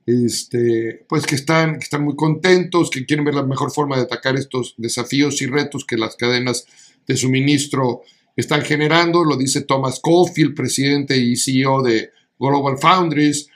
este, 0.07 1.05
pues 1.09 1.27
que 1.27 1.37
están, 1.37 1.75
que 1.75 1.85
están 1.85 2.03
muy 2.03 2.17
contentos, 2.17 2.91
que 2.91 3.07
quieren 3.07 3.25
ver 3.25 3.35
la 3.35 3.45
mejor 3.45 3.71
forma 3.71 3.97
de 3.97 4.03
atacar 4.03 4.37
estos 4.37 4.75
desafíos 4.77 5.41
y 5.43 5.47
retos 5.47 5.85
que 5.85 5.97
las 5.97 6.17
cadenas 6.17 6.67
de 7.07 7.17
suministro 7.17 8.03
están 8.37 8.63
generando. 8.63 9.25
Lo 9.25 9.37
dice 9.37 9.63
Thomas 9.63 10.01
Caulfield, 10.03 10.55
presidente 10.55 11.17
y 11.17 11.37
CEO 11.37 11.83
de 11.83 12.11
Global 12.39 12.79
Foundries. 12.79 13.49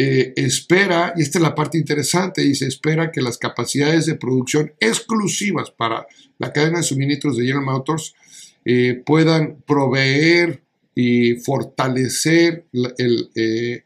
Eh, 0.00 0.32
espera, 0.36 1.12
y 1.16 1.22
esta 1.22 1.38
es 1.38 1.42
la 1.42 1.56
parte 1.56 1.76
interesante, 1.76 2.54
se 2.54 2.68
espera 2.68 3.10
que 3.10 3.20
las 3.20 3.36
capacidades 3.36 4.06
de 4.06 4.14
producción 4.14 4.72
exclusivas 4.78 5.72
para 5.72 6.06
la 6.38 6.52
cadena 6.52 6.78
de 6.78 6.84
suministros 6.84 7.36
de 7.36 7.42
General 7.42 7.64
Motors 7.64 8.14
eh, 8.64 9.02
puedan 9.04 9.60
proveer 9.66 10.62
y 10.94 11.34
fortalecer 11.40 12.66
eh, 13.34 13.84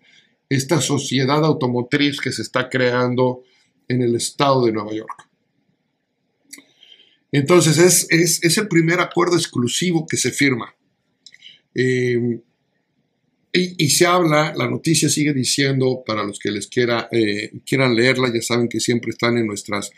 esta 0.50 0.82
sociedad 0.82 1.42
automotriz 1.46 2.20
que 2.20 2.30
se 2.32 2.42
está 2.42 2.68
creando 2.68 3.42
en 3.88 4.02
el 4.02 4.14
estado 4.14 4.66
de 4.66 4.72
Nueva 4.72 4.92
York. 4.92 5.31
Entonces 7.32 8.06
es, 8.10 8.58
el 8.58 8.68
primer 8.68 9.00
acuerdo 9.00 9.36
exclusivo 9.36 10.06
que 10.06 10.16
se 10.16 10.30
firma. 10.30 10.74
Eh, 11.74 12.40
y, 13.54 13.90
se 13.90 14.06
habla, 14.06 14.54
la 14.56 14.68
noticia 14.68 15.10
sigue 15.10 15.34
diciendo, 15.34 16.02
para 16.06 16.24
los 16.24 16.38
que 16.38 16.50
les 16.50 16.68
quiera, 16.68 17.08
eh, 17.12 17.52
quieran 17.66 17.94
leerla, 17.94 18.32
ya 18.32 18.40
saben 18.40 18.68
que 18.68 18.80
siempre 18.80 19.10
están 19.10 19.36
en 19.36 19.46
nuestras 19.46 19.90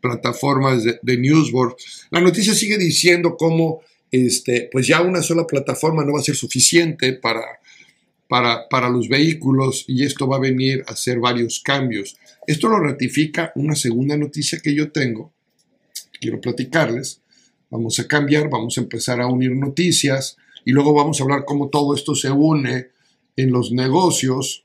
plataformas 0.00 0.84
de, 0.84 0.98
de 1.00 1.16
Newsboard, 1.16 1.74
la 2.10 2.20
noticia 2.20 2.54
sigue 2.54 2.76
diciendo 2.76 3.36
cómo 3.38 3.82
este, 4.10 4.68
pues 4.72 4.86
ya 4.86 5.02
una 5.02 5.22
sola 5.22 5.46
plataforma 5.46 6.04
no 6.04 6.14
va 6.14 6.20
a 6.20 6.24
ser 6.24 6.36
suficiente 6.36 7.12
para, 7.14 7.42
para, 8.28 8.68
para, 8.68 8.88
los 8.88 9.08
vehículos 9.08 9.84
y 9.86 10.04
esto 10.04 10.26
va 10.26 10.36
a 10.36 10.40
venir 10.40 10.84
a 10.86 10.92
hacer 10.92 11.18
varios 11.18 11.60
cambios. 11.60 12.16
Esto 12.46 12.68
lo 12.68 12.78
ratifica 12.78 13.52
una 13.54 13.74
segunda 13.74 14.16
noticia 14.16 14.60
que 14.60 14.74
yo 14.74 14.90
tengo, 14.90 15.32
quiero 16.20 16.40
platicarles. 16.40 17.20
Vamos 17.70 17.98
a 17.98 18.08
cambiar, 18.08 18.48
vamos 18.48 18.78
a 18.78 18.80
empezar 18.80 19.20
a 19.20 19.26
unir 19.26 19.52
noticias 19.52 20.36
y 20.64 20.72
luego 20.72 20.94
vamos 20.94 21.20
a 21.20 21.24
hablar 21.24 21.44
cómo 21.44 21.68
todo 21.68 21.94
esto 21.94 22.14
se 22.14 22.30
une 22.30 22.88
en 23.36 23.52
los 23.52 23.72
negocios. 23.72 24.64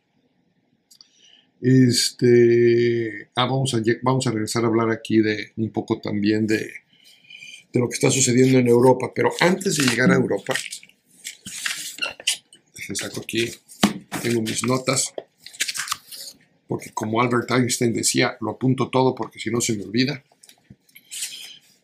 Este, 1.61 3.29
ah, 3.35 3.45
vamos, 3.45 3.73
a, 3.73 3.81
vamos 4.01 4.27
a 4.27 4.31
regresar 4.31 4.63
a 4.63 4.67
hablar 4.67 4.89
aquí 4.89 5.19
de 5.19 5.51
un 5.57 5.69
poco 5.69 5.99
también 6.01 6.45
de, 6.45 6.57
de 6.57 7.79
lo 7.79 7.87
que 7.87 7.95
está 7.95 8.11
sucediendo 8.11 8.59
en 8.59 8.67
Europa. 8.67 9.11
Pero 9.13 9.31
antes 9.39 9.77
de 9.77 9.85
llegar 9.85 10.11
a 10.11 10.15
Europa, 10.15 10.53
les 12.89 12.97
saco 12.97 13.21
aquí, 13.21 13.49
tengo 14.21 14.41
mis 14.41 14.63
notas, 14.63 15.13
porque 16.67 16.91
como 16.93 17.21
Albert 17.21 17.51
Einstein 17.51 17.93
decía, 17.93 18.37
lo 18.41 18.51
apunto 18.51 18.89
todo 18.89 19.15
porque 19.15 19.39
si 19.39 19.49
no 19.49 19.61
se 19.61 19.75
me 19.75 19.83
olvida. 19.83 20.23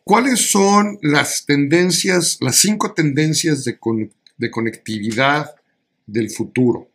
¿Cuáles 0.04 0.50
son 0.50 0.98
las 1.02 1.46
tendencias, 1.46 2.38
las 2.40 2.56
cinco 2.56 2.92
tendencias 2.92 3.64
de, 3.64 3.78
de 4.36 4.50
conectividad 4.50 5.54
del 6.06 6.30
futuro? 6.30 6.88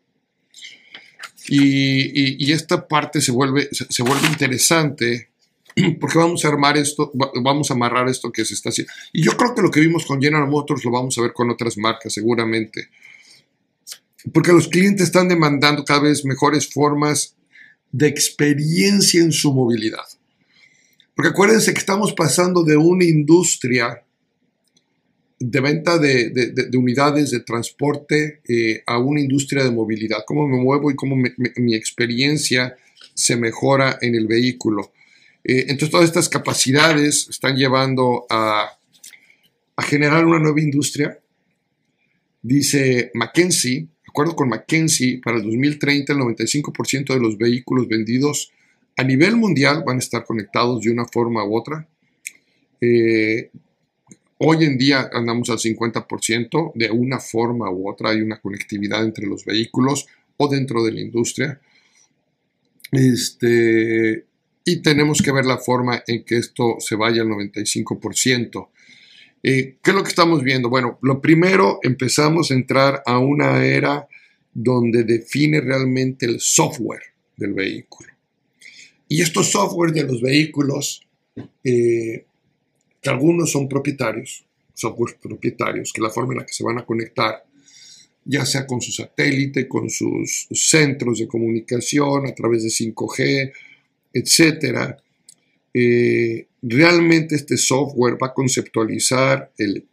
Y, 1.47 2.51
esta 2.51 2.87
parte 2.87 3.21
se 3.21 3.31
vuelve, 3.31 3.69
se 3.71 4.03
vuelve 4.03 4.27
interesante 4.27 5.29
porque 5.99 6.17
vamos 6.17 6.45
a 6.45 6.47
armar 6.47 6.77
esto, 6.77 7.11
vamos 7.13 7.69
a 7.69 7.73
amarrar 7.73 8.07
esto 8.09 8.31
que 8.31 8.45
se 8.45 8.53
está 8.53 8.69
haciendo. 8.69 8.91
Y 9.11 9.23
yo 9.23 9.35
creo 9.37 9.53
que 9.53 9.61
lo 9.61 9.71
que 9.71 9.81
vimos 9.81 10.05
con 10.05 10.21
General 10.21 10.47
Motors 10.47 10.83
lo 10.85 10.91
vamos 10.91 11.17
a 11.17 11.21
ver 11.21 11.33
con 11.33 11.49
otras 11.49 11.77
marcas 11.77 12.13
seguramente. 12.13 12.89
Porque 14.33 14.51
los 14.51 14.67
clientes 14.67 15.07
están 15.07 15.27
demandando 15.27 15.83
cada 15.83 16.01
vez 16.01 16.25
mejores 16.25 16.67
formas 16.71 17.35
de 17.91 18.07
experiencia 18.07 19.21
en 19.21 19.31
su 19.31 19.53
movilidad. 19.53 20.05
Porque 21.15 21.29
acuérdense 21.29 21.73
que 21.73 21.79
estamos 21.79 22.13
pasando 22.13 22.63
de 22.63 22.77
una 22.77 23.05
industria 23.05 24.03
de 25.39 25.59
venta 25.59 25.97
de, 25.97 26.69
unidades 26.77 27.31
de 27.31 27.41
transporte 27.41 28.41
eh, 28.47 28.83
a 28.85 28.99
una 28.99 29.21
industria 29.21 29.63
de 29.63 29.71
movilidad. 29.71 30.19
Cómo 30.25 30.47
me 30.47 30.57
muevo 30.57 30.91
y 30.91 30.95
cómo 30.95 31.15
mi 31.15 31.75
experiencia 31.75 32.75
se 33.13 33.35
mejora 33.35 33.97
en 34.01 34.15
el 34.15 34.27
vehículo. 34.27 34.91
Eh, 35.47 35.65
entonces 35.67 35.91
todas 35.91 36.07
estas 36.07 36.27
capacidades 36.27 37.27
están 37.29 37.55
llevando 37.55 38.25
a, 38.29 38.71
generar 39.87 40.25
una 40.25 40.39
nueva 40.39 40.59
industria. 40.61 41.19
Dice 42.41 43.11
McKinsey, 43.13 43.81
de 43.81 43.89
acuerdo 44.07 44.35
con 44.35 44.49
McKinsey, 44.49 45.17
para 45.17 45.37
el 45.37 45.43
2030 45.43 46.13
el 46.13 46.19
95% 46.19 47.13
de 47.13 47.19
los 47.19 47.37
vehículos 47.37 47.87
vendidos 47.87 48.51
a 48.97 49.03
nivel 49.03 49.35
mundial 49.35 49.83
van 49.85 49.97
a 49.97 49.99
estar 49.99 50.23
conectados 50.25 50.81
de 50.81 50.91
una 50.91 51.05
forma 51.05 51.43
u 51.45 51.57
otra. 51.57 51.87
Eh, 52.79 53.49
hoy 54.37 54.63
en 54.63 54.77
día 54.77 55.09
andamos 55.11 55.49
al 55.49 55.59
50%, 55.59 56.71
de 56.75 56.91
una 56.91 57.19
forma 57.19 57.69
u 57.69 57.89
otra 57.89 58.11
hay 58.11 58.21
una 58.21 58.39
conectividad 58.39 59.03
entre 59.03 59.25
los 59.25 59.43
vehículos 59.45 60.07
o 60.37 60.47
dentro 60.47 60.83
de 60.83 60.91
la 60.91 61.01
industria. 61.01 61.59
Este, 62.91 64.25
y 64.63 64.81
tenemos 64.81 65.21
que 65.21 65.31
ver 65.31 65.45
la 65.45 65.57
forma 65.57 66.03
en 66.07 66.23
que 66.23 66.37
esto 66.37 66.75
se 66.79 66.95
vaya 66.95 67.21
al 67.21 67.29
95%. 67.29 68.69
Eh, 69.43 69.77
¿Qué 69.81 69.91
es 69.91 69.95
lo 69.95 70.03
que 70.03 70.09
estamos 70.09 70.41
viendo? 70.41 70.69
Bueno, 70.69 70.97
lo 71.01 71.21
primero, 71.21 71.79
empezamos 71.83 72.49
a 72.49 72.55
entrar 72.55 73.03
a 73.05 73.19
una 73.19 73.63
era 73.63 74.07
donde 74.53 75.03
define 75.03 75.59
realmente 75.61 76.25
el 76.25 76.39
software 76.39 77.03
del 77.37 77.53
vehículo. 77.53 78.14
Y 79.07 79.21
estos 79.21 79.51
software 79.51 79.91
de 79.91 80.03
los 80.03 80.21
vehículos, 80.21 81.01
eh, 81.63 82.25
que 83.01 83.09
algunos 83.09 83.51
son 83.51 83.69
propietarios, 83.69 84.43
software 84.73 85.17
propietarios, 85.21 85.93
que 85.93 86.01
la 86.01 86.09
forma 86.09 86.33
en 86.33 86.39
la 86.39 86.45
que 86.45 86.53
se 86.53 86.63
van 86.63 86.79
a 86.79 86.85
conectar, 86.85 87.43
ya 88.25 88.45
sea 88.45 88.65
con 88.65 88.81
su 88.81 88.91
satélite, 88.91 89.67
con 89.67 89.89
sus 89.89 90.47
centros 90.51 91.19
de 91.19 91.27
comunicación, 91.27 92.25
a 92.25 92.33
través 92.33 92.63
de 92.63 92.69
5G, 92.69 93.53
etcétera, 94.13 94.97
eh, 95.73 96.47
realmente 96.61 97.35
este 97.35 97.57
software 97.57 98.17
va 98.21 98.27
a 98.27 98.33
conceptualizar 98.33 99.51
el, 99.57 99.85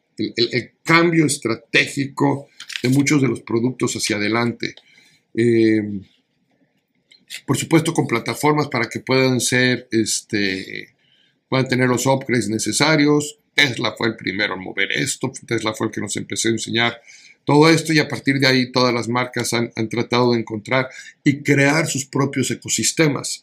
cambio 0.85 1.27
estratégico 1.27 2.48
de 2.83 2.88
muchos 2.88 3.20
de 3.20 3.29
los 3.29 3.40
productos 3.40 3.94
hacia 3.94 4.16
adelante. 4.16 4.75
Eh, 5.35 5.83
por 7.47 7.57
supuesto, 7.57 7.92
con 7.92 8.07
plataformas 8.07 8.68
para 8.68 8.88
que 8.88 9.01
puedan 9.01 9.40
ser, 9.40 9.88
este, 9.90 10.95
puedan 11.49 11.68
tener 11.68 11.88
los 11.88 12.07
upgrades 12.07 12.49
necesarios. 12.49 13.38
Tesla 13.55 13.95
fue 13.97 14.09
el 14.09 14.16
primero 14.16 14.55
en 14.55 14.61
mover 14.61 14.92
esto, 14.92 15.31
Tesla 15.47 15.75
fue 15.75 15.88
el 15.88 15.92
que 15.92 16.01
nos 16.01 16.16
empezó 16.16 16.49
a 16.49 16.53
enseñar 16.53 17.01
todo 17.45 17.68
esto 17.68 17.92
y 17.92 17.99
a 17.99 18.09
partir 18.09 18.38
de 18.38 18.47
ahí 18.47 18.73
todas 18.73 18.95
las 18.95 19.09
marcas 19.09 19.53
han 19.53 19.88
tratado 19.90 20.33
de 20.33 20.40
encontrar 20.40 20.88
y 21.25 21.42
crear 21.42 21.87
sus 21.87 22.07
propios 22.07 22.51
ecosistemas. 22.51 23.42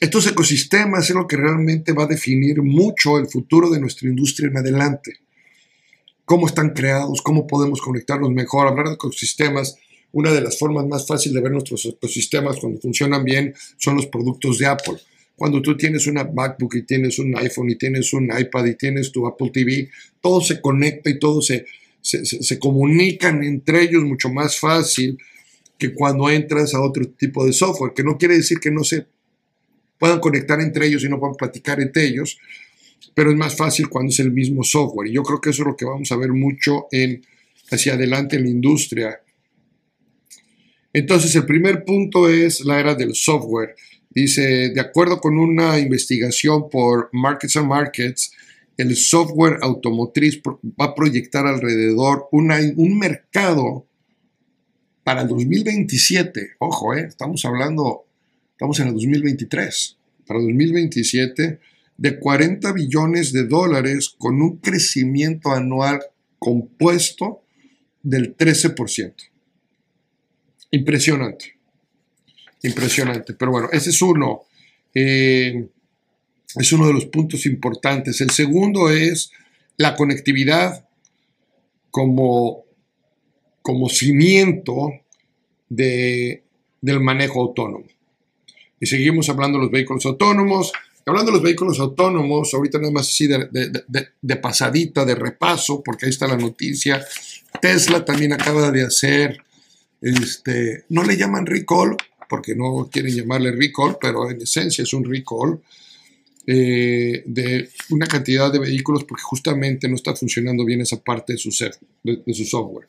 Estos 0.00 0.26
ecosistemas 0.26 1.08
es 1.08 1.16
lo 1.16 1.26
que 1.26 1.36
realmente 1.36 1.92
va 1.92 2.04
a 2.04 2.08
definir 2.08 2.60
mucho 2.62 3.18
el 3.18 3.26
futuro 3.28 3.70
de 3.70 3.80
nuestra 3.80 4.08
industria 4.08 4.48
en 4.48 4.58
adelante. 4.58 5.20
Cómo 6.24 6.46
están 6.46 6.70
creados, 6.70 7.22
cómo 7.22 7.46
podemos 7.46 7.80
conectarlos 7.80 8.30
mejor. 8.30 8.66
Hablar 8.66 8.88
de 8.88 8.94
ecosistemas, 8.94 9.78
una 10.16 10.32
de 10.32 10.40
las 10.40 10.58
formas 10.58 10.86
más 10.86 11.06
fáciles 11.06 11.34
de 11.34 11.42
ver 11.42 11.52
nuestros 11.52 11.84
ecosistemas 11.84 12.56
cuando 12.56 12.80
funcionan 12.80 13.22
bien 13.22 13.54
son 13.76 13.96
los 13.96 14.06
productos 14.06 14.56
de 14.56 14.64
Apple. 14.64 14.96
Cuando 15.36 15.60
tú 15.60 15.76
tienes 15.76 16.06
una 16.06 16.24
MacBook 16.24 16.74
y 16.76 16.82
tienes 16.84 17.18
un 17.18 17.36
iPhone 17.36 17.68
y 17.68 17.76
tienes 17.76 18.14
un 18.14 18.24
iPad 18.24 18.64
y 18.64 18.76
tienes 18.76 19.12
tu 19.12 19.26
Apple 19.26 19.50
TV, 19.52 19.90
todo 20.22 20.40
se 20.40 20.58
conecta 20.62 21.10
y 21.10 21.18
todo 21.18 21.42
se, 21.42 21.66
se, 22.00 22.24
se 22.24 22.58
comunican 22.58 23.44
entre 23.44 23.82
ellos 23.82 24.04
mucho 24.04 24.30
más 24.30 24.58
fácil 24.58 25.18
que 25.76 25.92
cuando 25.92 26.30
entras 26.30 26.72
a 26.72 26.80
otro 26.80 27.06
tipo 27.10 27.44
de 27.44 27.52
software, 27.52 27.92
que 27.92 28.02
no 28.02 28.16
quiere 28.16 28.36
decir 28.36 28.58
que 28.58 28.70
no 28.70 28.84
se 28.84 29.04
puedan 29.98 30.20
conectar 30.20 30.58
entre 30.62 30.86
ellos 30.86 31.04
y 31.04 31.10
no 31.10 31.20
puedan 31.20 31.36
platicar 31.36 31.78
entre 31.78 32.06
ellos, 32.06 32.38
pero 33.14 33.30
es 33.30 33.36
más 33.36 33.54
fácil 33.54 33.90
cuando 33.90 34.08
es 34.08 34.20
el 34.20 34.32
mismo 34.32 34.64
software. 34.64 35.10
Y 35.10 35.12
yo 35.12 35.22
creo 35.22 35.42
que 35.42 35.50
eso 35.50 35.60
es 35.60 35.68
lo 35.68 35.76
que 35.76 35.84
vamos 35.84 36.10
a 36.10 36.16
ver 36.16 36.32
mucho 36.32 36.86
en, 36.90 37.22
hacia 37.70 37.92
adelante 37.92 38.36
en 38.36 38.44
la 38.44 38.48
industria. 38.48 39.20
Entonces, 40.96 41.36
el 41.36 41.44
primer 41.44 41.84
punto 41.84 42.26
es 42.26 42.64
la 42.64 42.80
era 42.80 42.94
del 42.94 43.14
software. 43.14 43.74
Dice, 44.08 44.70
de 44.70 44.80
acuerdo 44.80 45.20
con 45.20 45.38
una 45.38 45.78
investigación 45.78 46.70
por 46.70 47.10
Markets 47.12 47.58
and 47.58 47.68
Markets, 47.68 48.32
el 48.78 48.96
software 48.96 49.58
automotriz 49.60 50.40
va 50.42 50.86
a 50.86 50.94
proyectar 50.94 51.46
alrededor 51.46 52.28
un 52.32 52.98
mercado 52.98 53.86
para 55.04 55.20
el 55.20 55.28
2027. 55.28 56.52
Ojo, 56.60 56.94
eh, 56.94 57.04
estamos 57.06 57.44
hablando 57.44 58.06
estamos 58.52 58.80
en 58.80 58.88
el 58.88 58.94
2023, 58.94 59.98
para 60.26 60.40
2027, 60.40 61.60
de 61.98 62.18
40 62.18 62.72
billones 62.72 63.34
de 63.34 63.44
dólares 63.44 64.14
con 64.16 64.40
un 64.40 64.56
crecimiento 64.56 65.50
anual 65.50 66.00
compuesto 66.38 67.42
del 68.02 68.34
13%. 68.34 69.35
Impresionante. 70.70 71.56
Impresionante. 72.62 73.34
Pero 73.34 73.50
bueno, 73.50 73.68
ese 73.72 73.90
es 73.90 74.02
uno. 74.02 74.42
Eh, 74.94 75.68
es 76.56 76.72
uno 76.72 76.86
de 76.86 76.94
los 76.94 77.06
puntos 77.06 77.46
importantes. 77.46 78.20
El 78.20 78.30
segundo 78.30 78.90
es 78.90 79.30
la 79.76 79.94
conectividad 79.94 80.88
como, 81.90 82.64
como 83.62 83.88
cimiento 83.88 84.92
de, 85.68 86.44
del 86.80 87.00
manejo 87.00 87.40
autónomo 87.40 87.86
y 88.80 88.86
seguimos 88.86 89.28
hablando 89.28 89.58
de 89.58 89.64
los 89.64 89.72
vehículos 89.72 90.04
autónomos. 90.06 90.72
hablando 91.04 91.30
de 91.30 91.36
los 91.36 91.44
vehículos 91.44 91.78
autónomos, 91.78 92.52
ahorita 92.52 92.78
nada 92.78 92.90
más 92.90 93.08
así 93.08 93.28
de, 93.28 93.48
de, 93.50 94.08
de, 94.20 94.36
pasadita, 94.36 95.04
de 95.04 95.14
repaso, 95.14 95.80
porque 95.82 96.06
ahí 96.06 96.10
está 96.10 96.26
la 96.26 96.36
noticia. 96.36 97.04
Tesla 97.60 98.04
también 98.04 98.32
acaba 98.32 98.72
de 98.72 98.84
hacer, 98.84 99.38
este, 100.00 100.84
no 100.90 101.02
le 101.04 101.16
llaman 101.16 101.46
recall, 101.46 101.96
porque 102.28 102.54
no 102.54 102.88
quieren 102.90 103.14
llamarle 103.14 103.52
recall, 103.52 103.96
pero 104.00 104.30
en 104.30 104.40
esencia 104.42 104.82
es 104.82 104.92
un 104.92 105.04
recall 105.04 105.60
eh, 106.46 107.22
de 107.26 107.68
una 107.90 108.06
cantidad 108.06 108.52
de 108.52 108.58
vehículos 108.58 109.04
porque 109.04 109.22
justamente 109.22 109.88
no 109.88 109.96
está 109.96 110.14
funcionando 110.14 110.64
bien 110.64 110.80
esa 110.80 111.02
parte 111.02 111.32
de 111.34 111.38
su, 111.38 111.50
de 112.02 112.34
su 112.34 112.44
software. 112.44 112.88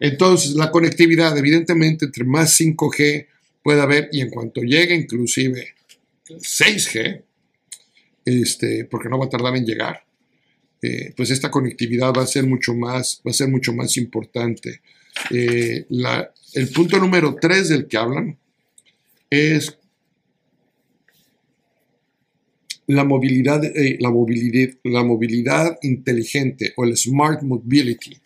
Entonces, 0.00 0.52
la 0.52 0.70
conectividad, 0.70 1.36
evidentemente, 1.36 2.06
entre 2.06 2.24
más 2.24 2.58
5G 2.58 3.26
puede 3.62 3.80
haber, 3.80 4.08
y 4.12 4.22
en 4.22 4.30
cuanto 4.30 4.62
llegue 4.62 4.94
inclusive 4.94 5.74
6G, 6.26 7.22
este, 8.24 8.84
porque 8.86 9.08
no 9.08 9.18
va 9.18 9.26
a 9.26 9.30
tardar 9.30 9.56
en 9.56 9.66
llegar, 9.66 10.04
eh, 10.82 11.12
pues 11.16 11.30
esta 11.30 11.50
conectividad 11.50 12.12
va 12.16 12.22
a 12.22 12.26
ser 12.26 12.46
mucho 12.46 12.74
más, 12.74 13.20
va 13.26 13.30
a 13.30 13.34
ser 13.34 13.48
mucho 13.48 13.74
más 13.74 13.96
importante. 13.98 14.80
Eh, 15.30 15.86
el 16.54 16.68
punto 16.70 16.98
número 16.98 17.36
3 17.40 17.68
del 17.68 17.86
que 17.86 17.96
hablan 17.96 18.38
es 19.28 19.76
la 22.86 23.04
movilidad, 23.04 23.64
eh, 23.64 23.98
la 24.00 24.10
movilidad, 25.04 25.78
inteligente 25.82 26.72
o 26.76 26.84
el 26.84 26.96
smart 26.96 27.42
mobility. 27.42 28.18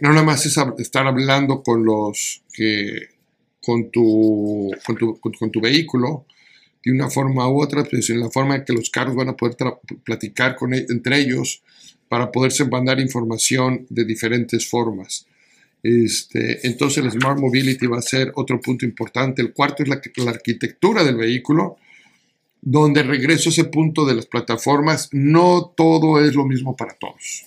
no 0.00 0.08
nada 0.10 0.24
más 0.24 0.46
es 0.46 0.56
estar 0.78 1.06
hablando 1.06 1.62
con 1.62 1.84
los 1.84 2.42
con 3.60 3.90
tu, 3.90 4.70
vehículo 5.60 6.24
de 6.82 6.92
una 6.92 7.10
forma 7.10 7.48
u 7.48 7.62
otra, 7.62 7.84
pues 7.84 8.08
en 8.10 8.20
la 8.20 8.30
forma 8.30 8.56
en 8.56 8.64
que 8.64 8.72
los 8.72 8.88
carros 8.90 9.14
van 9.14 9.28
a 9.28 9.36
poder 9.36 9.56
platicar 10.02 10.56
e, 10.72 10.86
entre 10.88 11.18
ellos 11.18 11.62
para 12.08 12.32
poderse 12.32 12.64
mandar 12.64 12.98
información 13.00 13.86
de 13.90 14.04
diferentes 14.04 14.68
formas. 14.68 15.26
Este, 15.82 16.66
entonces 16.66 17.04
el 17.04 17.10
Smart 17.10 17.38
Mobility 17.38 17.86
va 17.86 17.98
a 17.98 18.02
ser 18.02 18.32
otro 18.34 18.60
punto 18.60 18.84
importante. 18.84 19.42
El 19.42 19.52
cuarto 19.52 19.82
es 19.82 19.88
la, 19.88 20.00
la 20.16 20.30
arquitectura 20.30 21.04
del 21.04 21.16
vehículo, 21.16 21.76
donde 22.60 23.02
regreso 23.02 23.48
a 23.48 23.52
ese 23.52 23.64
punto 23.64 24.04
de 24.04 24.14
las 24.14 24.26
plataformas. 24.26 25.08
No 25.12 25.72
todo 25.76 26.24
es 26.24 26.34
lo 26.34 26.44
mismo 26.44 26.76
para 26.76 26.94
todos. 26.94 27.46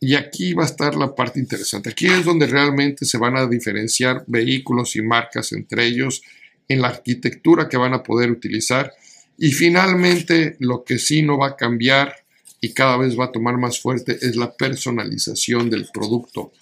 Y 0.00 0.16
aquí 0.16 0.52
va 0.52 0.64
a 0.64 0.66
estar 0.66 0.96
la 0.96 1.14
parte 1.14 1.38
interesante. 1.38 1.90
Aquí 1.90 2.06
es 2.06 2.24
donde 2.24 2.46
realmente 2.46 3.04
se 3.04 3.18
van 3.18 3.36
a 3.36 3.46
diferenciar 3.46 4.24
vehículos 4.26 4.96
y 4.96 5.02
marcas 5.02 5.52
entre 5.52 5.86
ellos 5.86 6.22
en 6.68 6.82
la 6.82 6.88
arquitectura 6.88 7.68
que 7.68 7.76
van 7.76 7.94
a 7.94 8.02
poder 8.02 8.30
utilizar. 8.30 8.92
Y 9.38 9.52
finalmente, 9.52 10.56
lo 10.58 10.82
que 10.82 10.98
sí 10.98 11.22
no 11.22 11.38
va 11.38 11.48
a 11.48 11.56
cambiar 11.56 12.16
y 12.60 12.72
cada 12.72 12.96
vez 12.96 13.18
va 13.18 13.26
a 13.26 13.32
tomar 13.32 13.58
más 13.58 13.80
fuerte 13.80 14.18
es 14.20 14.36
la 14.36 14.52
personalización 14.52 15.70
del 15.70 15.88
producto. 15.92 16.52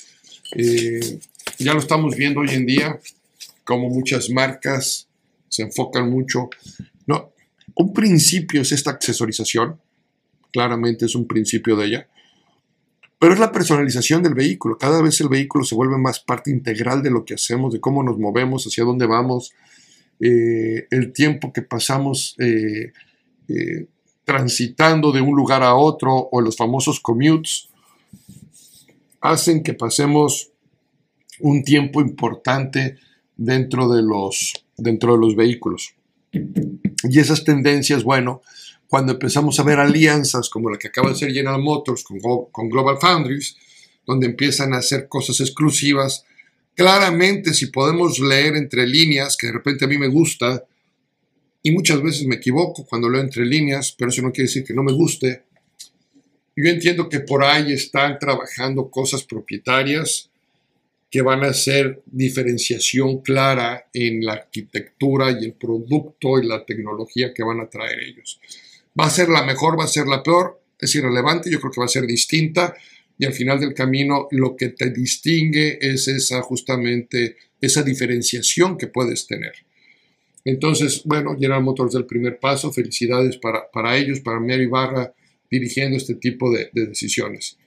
Eh, 0.56 1.18
ya 1.58 1.72
lo 1.74 1.80
estamos 1.80 2.16
viendo 2.16 2.40
hoy 2.40 2.50
en 2.50 2.66
día, 2.66 2.98
como 3.64 3.88
muchas 3.88 4.30
marcas 4.30 5.08
se 5.48 5.62
enfocan 5.62 6.10
mucho. 6.10 6.48
No, 7.06 7.32
un 7.74 7.92
principio 7.92 8.62
es 8.62 8.72
esta 8.72 8.90
accesorización, 8.90 9.80
claramente 10.52 11.06
es 11.06 11.14
un 11.14 11.26
principio 11.26 11.76
de 11.76 11.86
ella 11.86 12.08
pero 13.20 13.34
es 13.34 13.38
la 13.38 13.52
personalización 13.52 14.22
del 14.22 14.32
vehículo. 14.32 14.78
Cada 14.78 15.02
vez 15.02 15.20
el 15.20 15.28
vehículo 15.28 15.62
se 15.62 15.74
vuelve 15.74 15.98
más 15.98 16.20
parte 16.20 16.50
integral 16.50 17.02
de 17.02 17.10
lo 17.10 17.26
que 17.26 17.34
hacemos, 17.34 17.70
de 17.70 17.78
cómo 17.78 18.02
nos 18.02 18.18
movemos, 18.18 18.64
hacia 18.64 18.82
dónde 18.82 19.04
vamos, 19.04 19.52
eh, 20.20 20.86
el 20.90 21.12
tiempo 21.12 21.52
que 21.52 21.60
pasamos 21.60 22.34
eh, 22.38 22.92
eh, 23.48 23.86
transitando 24.24 25.12
de 25.12 25.20
un 25.20 25.36
lugar 25.36 25.62
a 25.62 25.74
otro 25.74 26.30
o 26.32 26.40
los 26.40 26.56
famosos 26.56 26.98
commutes 26.98 27.68
hacen 29.20 29.62
que 29.62 29.74
pasemos 29.74 30.50
un 31.40 31.62
tiempo 31.62 32.00
importante 32.00 32.96
dentro 33.36 33.88
de 33.88 34.02
los, 34.02 34.52
dentro 34.76 35.14
de 35.14 35.18
los 35.18 35.36
vehículos. 35.36 35.94
Y 36.32 37.18
esas 37.18 37.44
tendencias, 37.44 38.04
bueno, 38.04 38.42
cuando 38.88 39.12
empezamos 39.12 39.58
a 39.58 39.62
ver 39.62 39.78
alianzas 39.78 40.48
como 40.50 40.70
la 40.70 40.78
que 40.78 40.88
acaba 40.88 41.08
de 41.08 41.14
hacer 41.14 41.32
General 41.32 41.60
Motors 41.60 42.04
con, 42.04 42.18
con 42.50 42.68
Global 42.68 42.98
Foundries, 43.00 43.56
donde 44.06 44.26
empiezan 44.26 44.74
a 44.74 44.78
hacer 44.78 45.08
cosas 45.08 45.40
exclusivas, 45.40 46.24
claramente 46.74 47.54
si 47.54 47.66
podemos 47.66 48.18
leer 48.18 48.56
entre 48.56 48.86
líneas, 48.86 49.36
que 49.36 49.46
de 49.48 49.52
repente 49.52 49.84
a 49.84 49.88
mí 49.88 49.98
me 49.98 50.08
gusta, 50.08 50.64
y 51.62 51.70
muchas 51.72 52.02
veces 52.02 52.26
me 52.26 52.36
equivoco 52.36 52.86
cuando 52.86 53.08
leo 53.08 53.20
entre 53.20 53.44
líneas, 53.44 53.94
pero 53.96 54.10
eso 54.10 54.22
no 54.22 54.32
quiere 54.32 54.48
decir 54.48 54.64
que 54.64 54.74
no 54.74 54.82
me 54.82 54.92
guste, 54.92 55.44
yo 56.56 56.70
entiendo 56.70 57.08
que 57.08 57.20
por 57.20 57.44
ahí 57.44 57.72
están 57.72 58.18
trabajando 58.18 58.90
cosas 58.90 59.22
propietarias 59.24 60.30
que 61.10 61.22
van 61.22 61.42
a 61.42 61.48
hacer 61.48 62.02
diferenciación 62.06 63.20
clara 63.20 63.88
en 63.92 64.24
la 64.24 64.34
arquitectura 64.34 65.32
y 65.32 65.44
el 65.44 65.54
producto 65.54 66.38
y 66.38 66.46
la 66.46 66.64
tecnología 66.64 67.34
que 67.34 67.42
van 67.42 67.60
a 67.60 67.68
traer 67.68 67.98
ellos. 68.00 68.40
Va 68.98 69.06
a 69.06 69.10
ser 69.10 69.28
la 69.28 69.42
mejor, 69.42 69.78
va 69.78 69.84
a 69.84 69.88
ser 69.88 70.06
la 70.06 70.22
peor, 70.22 70.60
es 70.78 70.94
irrelevante, 70.94 71.50
yo 71.50 71.60
creo 71.60 71.72
que 71.72 71.80
va 71.80 71.86
a 71.86 71.88
ser 71.88 72.06
distinta 72.06 72.74
y 73.18 73.26
al 73.26 73.32
final 73.32 73.58
del 73.58 73.74
camino 73.74 74.28
lo 74.30 74.56
que 74.56 74.68
te 74.68 74.90
distingue 74.90 75.78
es 75.80 76.06
esa 76.08 76.42
justamente 76.42 77.36
esa 77.60 77.82
diferenciación 77.82 78.78
que 78.78 78.86
puedes 78.86 79.26
tener. 79.26 79.52
Entonces, 80.44 81.02
bueno, 81.04 81.34
General 81.34 81.62
Motors 81.62 81.92
del 81.92 82.06
primer 82.06 82.38
paso, 82.38 82.72
felicidades 82.72 83.36
para, 83.36 83.70
para 83.70 83.96
ellos, 83.96 84.20
para 84.20 84.40
Mary 84.40 84.66
Barra 84.66 85.12
dirigiendo 85.50 85.96
este 85.96 86.14
tipo 86.14 86.50
de, 86.52 86.70
de 86.72 86.86
decisiones. 86.86 87.58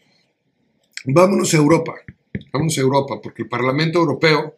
Vámonos 1.05 1.53
a 1.53 1.57
Europa, 1.57 1.95
vámonos 2.51 2.77
a 2.77 2.81
Europa, 2.81 3.19
porque 3.21 3.43
el 3.43 3.49
Parlamento 3.49 3.99
Europeo 3.99 4.55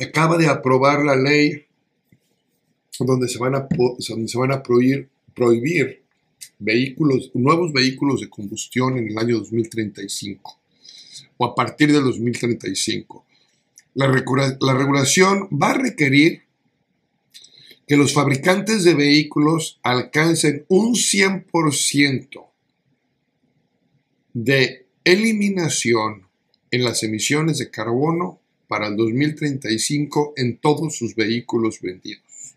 acaba 0.00 0.38
de 0.38 0.46
aprobar 0.46 1.04
la 1.04 1.16
ley 1.16 1.66
donde 2.98 3.28
se 3.28 3.38
van 3.38 3.54
a, 3.54 3.68
se 3.98 4.38
van 4.38 4.52
a 4.52 4.62
prohibir, 4.62 6.02
vehículos, 6.58 7.30
nuevos 7.34 7.72
vehículos 7.72 8.20
de 8.20 8.28
combustión 8.28 8.98
en 8.98 9.08
el 9.08 9.18
año 9.18 9.38
2035 9.38 10.58
o 11.38 11.44
a 11.44 11.54
partir 11.54 11.92
del 11.92 12.04
2035. 12.04 13.24
La, 13.94 14.06
la 14.06 14.74
regulación 14.74 15.48
va 15.50 15.70
a 15.70 15.78
requerir 15.78 16.42
que 17.92 17.98
los 17.98 18.14
fabricantes 18.14 18.84
de 18.84 18.94
vehículos 18.94 19.78
alcancen 19.82 20.64
un 20.68 20.94
100% 20.94 22.46
de 24.32 24.86
eliminación 25.04 26.26
en 26.70 26.84
las 26.84 27.02
emisiones 27.02 27.58
de 27.58 27.70
carbono 27.70 28.40
para 28.66 28.86
el 28.86 28.96
2035 28.96 30.32
en 30.38 30.56
todos 30.56 30.96
sus 30.96 31.14
vehículos 31.14 31.82
vendidos 31.82 32.54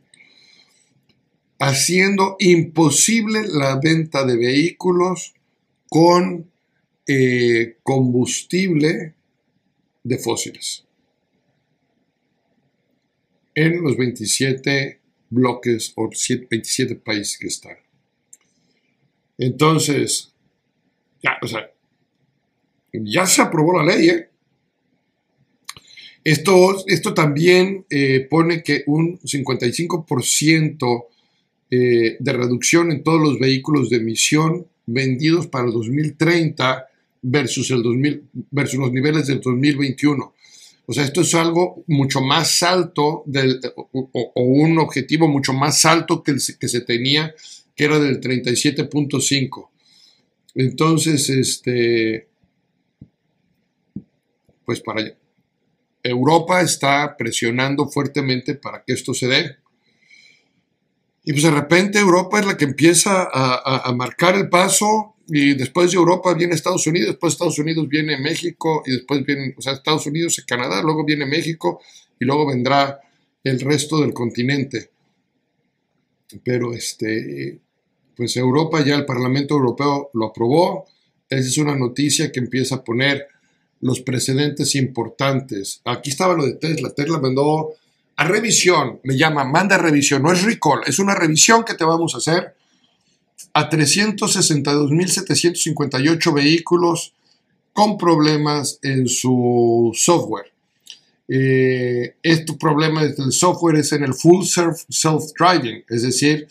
haciendo 1.60 2.38
imposible 2.39 3.41
la 3.45 3.78
venta 3.78 4.24
de 4.24 4.38
vehículos 4.38 5.34
con 5.89 6.50
eh, 7.08 7.76
combustible 7.84 9.15
de 10.02 10.17
fósiles 10.17 10.86
en 13.54 13.84
los 13.84 13.98
27 13.98 15.02
bloques 15.30 15.94
o 15.96 16.10
27 16.10 16.96
países 16.96 17.38
que 17.38 17.48
están. 17.48 17.78
Entonces, 19.38 20.34
ya, 21.22 21.38
ya 22.94 23.26
se 23.26 23.42
aprobó 23.42 23.82
la 23.82 23.96
ley. 23.96 24.10
¿eh? 24.10 24.30
Esto, 26.24 26.86
esto 26.88 27.14
también 27.14 27.86
eh, 27.90 28.28
pone 28.30 28.64
que 28.64 28.84
un 28.88 29.20
55% 29.20 31.06
eh, 31.72 32.18
de 32.20 32.34
reducción 32.34 32.92
en 32.92 33.04
todos 33.04 33.22
los 33.22 33.40
vehículos 33.40 33.90
de 33.90 33.98
emisión 33.98 34.68
vendidos 34.86 35.48
para 35.48 35.66
el 35.66 35.74
2030 35.74 36.88
versus, 37.24 37.72
el 37.72 37.82
2000, 37.82 38.24
versus 38.52 38.80
los 38.80 38.92
niveles 38.92 39.28
del 39.28 39.42
2021. 39.42 40.35
O 40.88 40.93
sea, 40.93 41.04
esto 41.04 41.21
es 41.21 41.34
algo 41.34 41.84
mucho 41.88 42.21
más 42.21 42.62
alto 42.63 43.24
o, 43.76 44.32
un 44.36 44.78
objetivo 44.78 45.28
mucho 45.28 45.54
más 45.54 45.86
alto 45.86 46.21
que, 46.21 46.32
el, 46.32 46.41
que 46.60 46.67
se 46.67 46.82
tenía, 46.82 47.34
que 47.76 47.86
era 47.86 48.00
del 48.00 48.21
37.5. 48.21 49.69
Entonces, 50.56 51.30
este, 51.30 52.28
pues 54.63 54.80
para 54.82 55.04
Europa 56.04 56.62
está 56.62 57.17
presionando 57.17 57.88
fuertemente 57.88 58.56
para 58.56 58.84
que 58.84 58.93
esto 58.93 59.13
se 59.13 59.28
dé. 59.28 59.58
Y 61.24 61.32
pues 61.32 61.43
de 61.43 61.52
repente 61.52 61.98
Europa 61.98 62.39
es 62.39 62.45
la 62.45 62.56
que 62.56 62.65
empieza 62.65 63.28
a, 63.32 63.91
marcar 63.93 64.36
el 64.36 64.48
paso 64.48 65.14
y 65.28 65.54
después 65.56 65.92
de 65.92 65.98
Europa 65.98 66.34
viene 66.34 66.54
Estados 66.54 66.86
Unidos, 66.88 67.10
después 67.10 67.32
de 67.32 67.36
Estados 67.36 67.60
Unidos 67.60 67.88
viene 67.90 68.18
México 68.18 68.84
y 68.86 68.92
después 68.92 69.26
viene, 69.26 69.54
o 69.58 69.62
sea, 69.62 69.74
Estados 69.74 70.06
Unidos 70.06 70.38
y 70.40 70.46
Canadá, 70.46 70.82
luego 70.82 71.04
viene 71.04 71.26
México 71.26 71.82
y 72.20 72.26
luego 72.26 72.48
vendrá 72.48 73.00
el 73.44 73.60
resto 73.60 74.02
del 74.02 74.14
continente. 74.14 74.92
Pero 76.44 76.74
este, 76.74 77.60
pues 78.16 78.36
Europa 78.38 78.84
ya 78.84 78.96
el 78.96 79.06
Parlamento 79.06 79.56
Europeo 79.56 80.10
lo 80.14 80.26
aprobó. 80.26 80.86
Esa 81.30 81.48
es 81.48 81.58
una 81.58 81.76
noticia 81.76 82.32
que 82.32 82.40
empieza 82.40 82.76
a 82.76 82.84
poner 82.84 83.28
los 83.82 84.02
precedentes 84.02 84.76
importantes. 84.76 85.82
Aquí 85.86 86.10
estaba 86.10 86.36
lo 86.36 86.46
de 86.46 86.56
Tesla. 86.56 86.94
Tesla 86.94 87.20
mandó 87.20 87.74
a 88.16 88.28
revisión, 88.28 89.00
me 89.04 89.18
llama, 89.18 89.44
manda 89.44 89.78
revisión, 89.78 90.24
no 90.24 90.32
es 90.32 90.44
recall, 90.44 90.82
es 90.88 91.00
una 91.00 91.16
revisión 91.16 91.64
que 91.66 91.74
te 91.74 91.84
vamos 91.84 92.16
a 92.16 92.20
hacer 92.20 92.56
a 93.56 93.68
362.758 93.70 96.34
vehículos 96.34 97.13
con 97.72 97.98
problemas 97.98 98.80
en 98.82 99.08
su 99.08 99.94
software. 99.96 100.52
Eh, 101.30 102.15
este 102.22 102.54
problema 102.56 103.06
del 103.06 103.32
software 103.32 103.78
es 103.78 103.94
en 103.94 104.04
el 104.04 104.13
full 104.13 104.44
self-driving, 104.44 105.86
es 105.89 106.02
decir, 106.04 106.50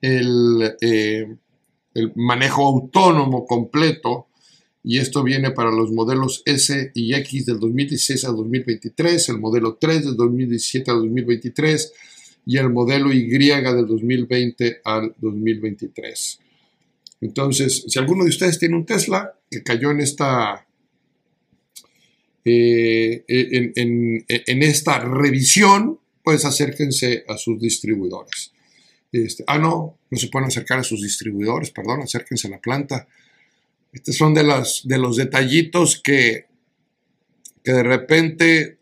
el, 0.00 0.74
eh, 0.80 1.36
el, 1.92 2.12
manejo 2.16 2.66
autónomo 2.66 3.46
completo, 3.46 4.28
y 4.82 4.96
esto 4.98 5.22
viene 5.22 5.50
para 5.50 5.70
los 5.70 5.92
modelos 5.92 6.40
S 6.46 6.90
y 6.94 7.14
X 7.16 7.44
del 7.44 7.60
2016 7.60 8.24
al 8.24 8.36
2023, 8.36 9.28
el 9.28 9.38
modelo 9.38 9.76
3 9.78 10.06
del 10.06 10.16
2017 10.16 10.90
al 10.90 11.02
2023 11.02 11.92
y 12.46 12.56
el 12.56 12.70
modelo 12.70 13.12
Y 13.12 13.26
del 13.26 13.86
2020 13.86 14.80
al 14.84 15.14
2023. 15.18 16.40
Entonces, 17.20 17.84
si 17.88 17.98
alguno 17.98 18.24
de 18.24 18.30
ustedes 18.30 18.58
tiene 18.58 18.76
un 18.76 18.86
Tesla 18.86 19.34
que 19.50 19.62
cayó 19.62 19.90
en 19.90 20.00
esta 20.00 20.66
eh, 22.44 23.24
en, 23.26 24.62
esta 24.62 25.00
revisión, 25.00 25.98
pues 26.22 26.44
acérquense 26.44 27.24
a 27.28 27.36
sus 27.36 27.60
distribuidores. 27.60 28.52
Este, 29.10 29.42
ah, 29.46 29.58
no, 29.58 29.98
no 30.10 30.18
se 30.18 30.28
pueden 30.28 30.48
acercar 30.48 30.78
a 30.78 30.84
sus 30.84 31.02
distribuidores, 31.02 31.70
perdón, 31.70 32.02
acérquense 32.02 32.46
a 32.46 32.50
la 32.50 32.60
planta. 32.60 33.08
Estos 33.92 34.14
son 34.14 34.34
de, 34.34 34.44
de 34.84 34.98
los 34.98 35.16
detallitos 35.16 36.00
que, 36.00 36.46
que 37.64 37.72
de 37.72 37.82
repente 37.82 38.78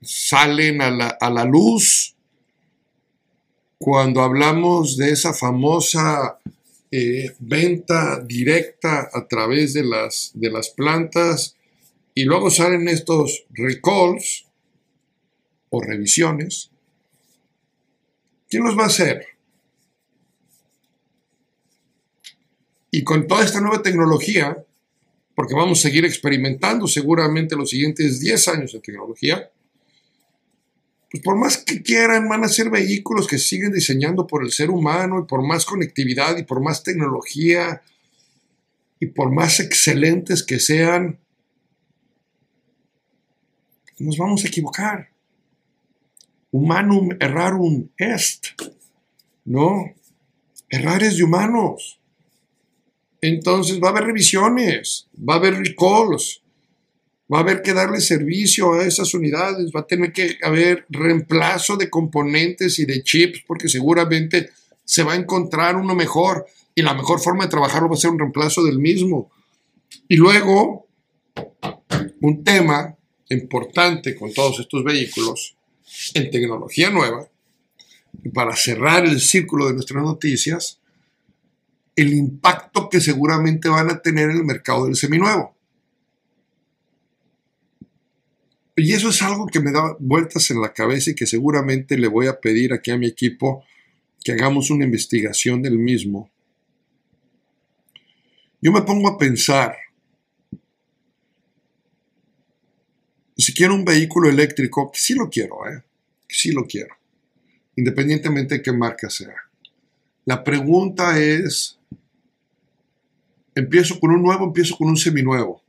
salen 0.00 0.80
a 0.80 0.90
la, 0.90 1.08
a 1.08 1.30
la 1.30 1.44
luz 1.44 2.14
cuando 3.76 4.22
hablamos 4.22 4.96
de 4.96 5.10
esa 5.10 5.34
famosa 5.34 6.38
eh, 6.96 7.34
venta 7.40 8.20
directa 8.20 9.10
a 9.12 9.26
través 9.26 9.74
de 9.74 9.82
las, 9.82 10.30
de 10.32 10.48
las 10.48 10.70
plantas 10.70 11.56
y 12.14 12.22
luego 12.22 12.50
salen 12.50 12.86
estos 12.86 13.46
recalls 13.50 14.46
o 15.70 15.82
revisiones. 15.82 16.70
¿Quién 18.48 18.62
los 18.62 18.78
va 18.78 18.84
a 18.84 18.86
hacer? 18.86 19.26
Y 22.92 23.02
con 23.02 23.26
toda 23.26 23.44
esta 23.44 23.60
nueva 23.60 23.82
tecnología, 23.82 24.64
porque 25.34 25.54
vamos 25.54 25.80
a 25.80 25.82
seguir 25.82 26.04
experimentando 26.04 26.86
seguramente 26.86 27.56
los 27.56 27.70
siguientes 27.70 28.20
10 28.20 28.46
años 28.46 28.72
de 28.72 28.78
tecnología, 28.78 29.50
pues 31.14 31.22
por 31.22 31.36
más 31.36 31.58
que 31.58 31.80
quieran, 31.80 32.28
van 32.28 32.42
a 32.42 32.48
ser 32.48 32.70
vehículos 32.70 33.28
que 33.28 33.38
siguen 33.38 33.70
diseñando 33.70 34.26
por 34.26 34.42
el 34.42 34.50
ser 34.50 34.68
humano 34.68 35.20
y 35.20 35.28
por 35.28 35.46
más 35.46 35.64
conectividad 35.64 36.36
y 36.36 36.42
por 36.42 36.60
más 36.60 36.82
tecnología 36.82 37.82
y 38.98 39.06
por 39.06 39.30
más 39.32 39.60
excelentes 39.60 40.42
que 40.42 40.58
sean, 40.58 41.20
nos 44.00 44.18
vamos 44.18 44.44
a 44.44 44.48
equivocar. 44.48 45.10
Humanum 46.50 47.10
errarum 47.20 47.90
est. 47.96 48.46
No, 49.44 49.94
errar 50.68 51.04
es 51.04 51.16
de 51.16 51.22
humanos. 51.22 52.00
Entonces 53.20 53.78
va 53.80 53.86
a 53.86 53.90
haber 53.92 54.06
revisiones, 54.06 55.06
va 55.16 55.34
a 55.34 55.36
haber 55.36 55.54
recalls, 55.54 56.42
va 57.32 57.38
a 57.38 57.40
haber 57.40 57.62
que 57.62 57.72
darle 57.72 58.00
servicio 58.00 58.74
a 58.74 58.84
esas 58.84 59.14
unidades, 59.14 59.70
va 59.74 59.80
a 59.80 59.86
tener 59.86 60.12
que 60.12 60.36
haber 60.42 60.86
reemplazo 60.88 61.76
de 61.76 61.88
componentes 61.90 62.78
y 62.78 62.84
de 62.84 63.02
chips, 63.02 63.42
porque 63.46 63.68
seguramente 63.68 64.50
se 64.84 65.02
va 65.02 65.14
a 65.14 65.16
encontrar 65.16 65.76
uno 65.76 65.94
mejor 65.94 66.46
y 66.74 66.82
la 66.82 66.94
mejor 66.94 67.20
forma 67.20 67.44
de 67.44 67.50
trabajarlo 67.50 67.88
va 67.88 67.94
a 67.94 67.98
ser 67.98 68.10
un 68.10 68.18
reemplazo 68.18 68.62
del 68.64 68.78
mismo. 68.78 69.30
Y 70.08 70.16
luego, 70.16 70.86
un 72.20 72.44
tema 72.44 72.96
importante 73.30 74.14
con 74.14 74.32
todos 74.32 74.60
estos 74.60 74.84
vehículos 74.84 75.56
en 76.14 76.30
tecnología 76.30 76.90
nueva, 76.90 77.28
para 78.32 78.54
cerrar 78.54 79.04
el 79.04 79.20
círculo 79.20 79.66
de 79.66 79.74
nuestras 79.74 80.02
noticias, 80.02 80.80
el 81.96 82.12
impacto 82.12 82.88
que 82.88 83.00
seguramente 83.00 83.68
van 83.68 83.90
a 83.90 84.00
tener 84.00 84.30
en 84.30 84.36
el 84.36 84.44
mercado 84.44 84.86
del 84.86 84.96
seminuevo. 84.96 85.56
Y 88.76 88.92
eso 88.92 89.10
es 89.10 89.22
algo 89.22 89.46
que 89.46 89.60
me 89.60 89.70
da 89.70 89.96
vueltas 90.00 90.50
en 90.50 90.60
la 90.60 90.72
cabeza 90.72 91.10
y 91.10 91.14
que 91.14 91.26
seguramente 91.26 91.96
le 91.96 92.08
voy 92.08 92.26
a 92.26 92.40
pedir 92.40 92.72
aquí 92.72 92.90
a 92.90 92.98
mi 92.98 93.06
equipo 93.06 93.64
que 94.24 94.32
hagamos 94.32 94.70
una 94.70 94.84
investigación 94.84 95.62
del 95.62 95.78
mismo. 95.78 96.30
Yo 98.60 98.72
me 98.72 98.82
pongo 98.82 99.08
a 99.08 99.18
pensar, 99.18 99.76
si 103.36 103.52
quiero 103.52 103.74
un 103.74 103.84
vehículo 103.84 104.28
eléctrico, 104.30 104.90
que 104.90 104.98
sí 104.98 105.14
lo 105.14 105.28
quiero, 105.28 105.68
¿eh? 105.68 105.84
que 106.26 106.34
sí 106.34 106.50
lo 106.50 106.66
quiero, 106.66 106.96
independientemente 107.76 108.56
de 108.56 108.62
qué 108.62 108.72
marca 108.72 109.10
sea. 109.10 109.36
La 110.24 110.42
pregunta 110.42 111.20
es, 111.20 111.78
empiezo 113.54 114.00
con 114.00 114.10
un 114.10 114.22
nuevo, 114.22 114.46
empiezo 114.46 114.76
con 114.76 114.88
un 114.88 114.96
seminuevo. 114.96 115.63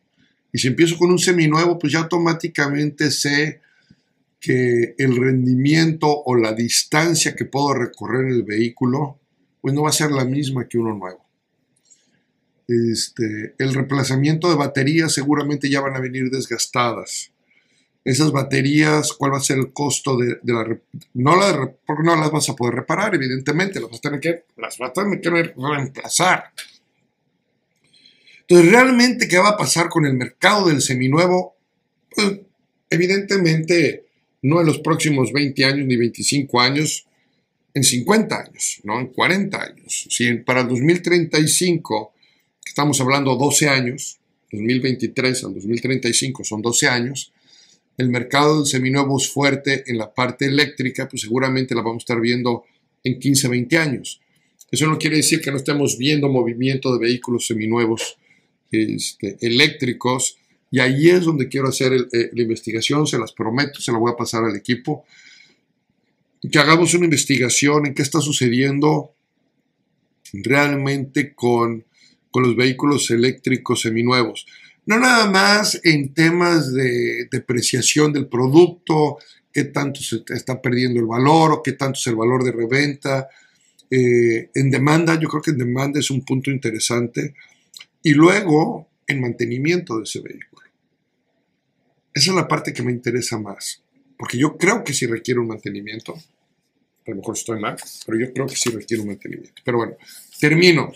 Y 0.56 0.58
si 0.58 0.70
empiezo 0.70 0.98
con 0.98 1.12
un 1.12 1.20
seminuevo, 1.20 1.78
pues 1.78 1.92
ya 1.92 2.00
automáticamente 2.00 3.12
sé 3.12 3.60
que 4.40 4.96
el 4.98 5.18
rendimiento 5.18 6.08
o 6.08 6.34
la 6.34 6.54
distancia 6.54 7.36
que 7.36 7.44
puedo 7.44 7.74
recorrer 7.74 8.28
el 8.28 8.44
vehículo, 8.44 9.20
pues 9.60 9.74
no 9.74 9.82
va 9.82 9.90
a 9.90 9.92
ser 9.92 10.12
la 10.12 10.24
misma 10.24 10.66
que 10.66 10.78
uno 10.78 10.96
nuevo. 10.96 11.26
Este, 12.70 13.54
el 13.58 13.74
reemplazamiento 13.74 14.50
de 14.50 14.56
baterías 14.56 15.14
seguramente 15.14 15.70
ya 15.70 15.82
van 15.82 15.98
a 15.98 16.00
venir 16.00 16.30
desgastadas 16.30 17.34
esas 18.06 18.32
baterías, 18.32 19.12
cuál 19.12 19.34
va 19.34 19.38
a 19.38 19.42
ser 19.42 19.58
el 19.58 19.74
costo 19.74 20.16
de, 20.16 20.40
la... 20.44 20.78
No 21.16 21.36
la 21.36 21.76
no 22.02 22.16
las 22.16 22.32
vas 22.32 22.48
a 22.48 22.56
poder 22.56 22.76
reparar, 22.76 23.14
evidentemente, 23.14 23.82
las 23.82 23.90
vas 23.90 23.98
a 23.98 24.02
tener 24.02 24.20
que, 24.22 24.46
las 24.56 24.78
vas 24.78 24.92
a 24.92 24.94
tener 24.94 25.20
que 25.20 25.54
reemplazar. 25.58 26.46
Entonces, 28.48 28.72
¿realmente 28.72 29.28
qué 29.28 29.38
va 29.38 29.50
a 29.50 29.58
pasar 29.58 29.90
con 29.90 30.06
el 30.06 30.14
mercado 30.14 30.68
del 30.68 30.82
seminuevo? 30.82 31.56
Pues, 32.16 32.40
evidentemente, 32.90 34.06
no 34.44 34.62
en 34.62 34.68
los 34.68 34.80
próximos 34.80 35.34
20 35.34 35.66
años 35.66 35.88
ni 35.88 35.96
25 35.96 36.62
años, 36.62 37.08
en 37.74 37.84
50 37.84 38.40
años, 38.40 38.80
¿no? 38.84 39.00
En 39.00 39.08
40 39.08 39.62
años. 39.62 40.08
Si 40.10 40.32
para 40.36 40.62
el 40.62 40.68
2035, 40.70 42.14
estamos 42.66 43.02
hablando 43.02 43.36
12 43.36 43.68
años, 43.68 44.20
2023 44.52 45.44
al 45.44 45.54
2035 45.56 46.44
son 46.44 46.62
12 46.62 46.88
años, 46.88 47.34
el 47.98 48.10
mercado 48.10 48.58
del 48.58 48.68
seminuevo 48.68 49.18
es 49.18 49.28
fuerte 49.30 49.84
en 49.88 49.98
la 49.98 50.14
parte 50.14 50.46
eléctrica, 50.46 51.08
pues 51.08 51.22
seguramente 51.22 51.76
la 51.76 51.82
vamos 51.82 52.02
a 52.02 52.04
estar 52.04 52.22
viendo 52.22 52.66
en 53.04 53.20
15, 53.20 53.48
20 53.48 53.78
años. 53.78 54.22
Eso 54.70 54.88
no 54.88 54.98
quiere 54.98 55.18
decir 55.18 55.42
que 55.42 55.52
no 55.52 55.58
estemos 55.58 55.98
viendo 55.98 56.30
movimiento 56.30 56.94
de 56.94 57.00
vehículos 57.00 57.48
seminuevos 57.48 58.18
este, 58.84 59.38
eléctricos. 59.42 60.38
Y 60.72 60.80
ahí 60.80 61.10
es 61.10 61.24
donde 61.24 61.48
quiero 61.48 61.70
hacer 61.70 61.94
eh, 61.94 62.30
la 62.34 62.42
investigación, 62.42 63.08
se 63.08 63.18
las 63.18 63.32
prometo, 63.32 63.80
se 63.82 63.92
la 63.92 63.98
voy 63.98 64.12
a 64.12 64.18
pasar 64.18 64.44
al 64.44 64.56
equipo. 64.56 65.06
Que 66.52 66.60
hagamos 66.60 66.94
una 66.94 67.06
investigación 67.06 67.88
en 67.88 67.94
qué 67.94 68.02
está 68.02 68.20
sucediendo 68.22 69.14
realmente 70.34 71.34
con, 71.34 71.86
con 72.30 72.44
los 72.44 72.56
vehículos 72.56 73.10
eléctricos 73.10 73.82
seminuevos 73.82 74.46
no 74.86 75.00
nada 75.00 75.30
más 75.30 75.80
en 75.84 76.14
temas 76.14 76.74
de 76.74 77.28
depreciación 77.32 78.14
del 78.14 78.28
producto, 78.28 79.18
qué 79.52 79.66
tanto 79.66 80.02
se 80.02 80.24
está 80.30 80.62
perdiendo 80.62 81.00
el 81.00 81.08
valor 81.08 81.52
o 81.52 81.64
qué 81.64 81.74
tanto 81.74 82.00
es 82.00 82.08
el 82.08 82.16
valor 82.16 82.44
de 82.44 82.52
reventa. 82.52 83.28
Eh, 83.90 84.50
en 84.54 84.70
demanda, 84.70 85.20
yo 85.20 85.28
creo 85.28 85.42
que 85.42 85.52
en 85.52 85.58
demanda 85.58 86.00
es 86.00 86.12
un 86.12 86.24
punto 86.24 86.52
interesante. 86.52 87.34
Y 88.06 88.14
luego, 88.14 88.88
en 89.08 89.20
mantenimiento 89.20 89.98
de 89.98 90.04
ese 90.04 90.20
vehículo. 90.20 90.62
Esa 92.14 92.30
es 92.30 92.36
la 92.36 92.48
parte 92.48 92.72
que 92.72 92.84
me 92.84 92.92
interesa 92.92 93.40
más, 93.40 93.82
porque 94.16 94.38
yo 94.38 94.58
creo 94.58 94.84
que 94.84 94.94
sí 94.94 95.08
requiere 95.08 95.40
un 95.40 95.48
mantenimiento. 95.48 96.14
A 96.14 97.10
lo 97.10 97.16
mejor 97.16 97.36
estoy 97.36 97.60
mal, 97.60 97.76
pero 98.06 98.20
yo 98.20 98.32
creo 98.32 98.46
que 98.46 98.56
sí 98.56 98.70
requiere 98.70 99.02
un 99.02 99.08
mantenimiento. 99.08 99.60
Pero 99.66 99.80
bueno, 99.80 99.94
termino. 100.40 100.94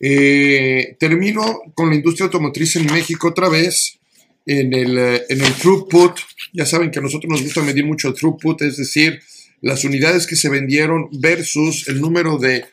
Eh, 0.00 0.96
termino 0.98 1.60
con 1.74 1.90
la 1.90 1.96
industria 1.96 2.24
automotriz 2.24 2.76
en 2.76 2.86
México 2.86 3.28
otra 3.28 3.50
vez, 3.50 3.98
en 4.46 4.72
el, 4.72 4.96
en 4.96 5.40
el 5.40 5.54
throughput 5.54 6.18
Ya 6.54 6.64
saben 6.64 6.90
que 6.90 6.98
a 6.98 7.02
nosotros 7.02 7.30
nos 7.30 7.42
gusta 7.42 7.60
medir 7.60 7.84
mucho 7.84 8.08
el 8.08 8.14
throughput, 8.14 8.62
es 8.62 8.78
decir, 8.78 9.20
las 9.60 9.84
unidades 9.84 10.26
que 10.26 10.34
se 10.34 10.48
vendieron 10.48 11.10
versus 11.12 11.88
el 11.88 12.00
número 12.00 12.38
de 12.38 12.64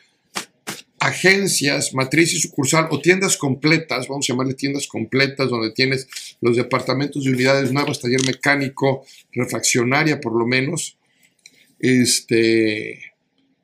agencias, 1.00 1.94
matriz 1.94 2.34
y 2.34 2.38
sucursal 2.38 2.88
o 2.90 3.00
tiendas 3.00 3.38
completas, 3.38 4.06
vamos 4.06 4.26
a 4.26 4.32
llamarle 4.32 4.54
tiendas 4.54 4.86
completas, 4.86 5.48
donde 5.48 5.72
tienes 5.72 6.06
los 6.42 6.56
departamentos 6.56 7.24
de 7.24 7.30
unidades 7.30 7.72
nuevas, 7.72 8.00
taller 8.00 8.24
mecánico, 8.26 9.04
refaccionaria 9.32 10.20
por 10.20 10.38
lo 10.38 10.46
menos, 10.46 10.98
este, 11.78 13.00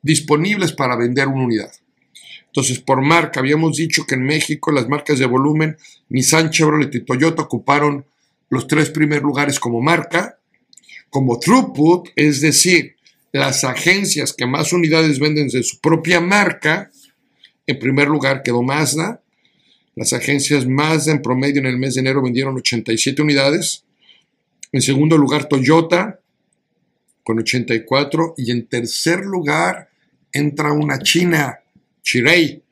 disponibles 0.01 0.71
para 0.73 0.95
vender 0.95 1.27
una 1.27 1.45
unidad. 1.45 1.71
Entonces, 2.47 2.79
por 2.79 3.03
marca, 3.03 3.39
habíamos 3.39 3.77
dicho 3.77 4.05
que 4.07 4.15
en 4.15 4.23
México 4.23 4.71
las 4.71 4.89
marcas 4.89 5.19
de 5.19 5.27
volumen, 5.27 5.77
Nissan, 6.09 6.49
Chevrolet 6.49 6.93
y 6.95 7.01
Toyota 7.01 7.43
ocuparon 7.43 8.05
los 8.49 8.65
tres 8.65 8.89
primeros 8.89 9.23
lugares 9.23 9.59
como 9.59 9.79
marca, 9.79 10.39
como 11.11 11.39
throughput, 11.39 12.09
es 12.15 12.41
decir, 12.41 12.95
las 13.31 13.63
agencias 13.63 14.33
que 14.33 14.47
más 14.47 14.73
unidades 14.73 15.19
venden 15.19 15.49
de 15.49 15.61
su 15.61 15.79
propia 15.79 16.19
marca, 16.19 16.89
en 17.67 17.79
primer 17.79 18.07
lugar 18.07 18.41
quedó 18.41 18.63
Mazda. 18.63 19.21
Las 19.95 20.13
agencias 20.13 20.65
Mazda 20.65 21.11
en 21.11 21.21
promedio 21.21 21.59
en 21.59 21.67
el 21.67 21.77
mes 21.77 21.95
de 21.95 22.01
enero 22.01 22.21
vendieron 22.21 22.55
87 22.55 23.21
unidades. 23.21 23.83
En 24.71 24.81
segundo 24.81 25.17
lugar 25.17 25.47
Toyota 25.47 26.19
con 27.27 27.39
84. 27.39 28.35
Y 28.37 28.51
en 28.51 28.67
tercer 28.67 29.19
lugar 29.19 29.89
entra 30.31 30.71
una 30.71 30.99
China, 30.99 31.59
Chirei. 32.01 32.63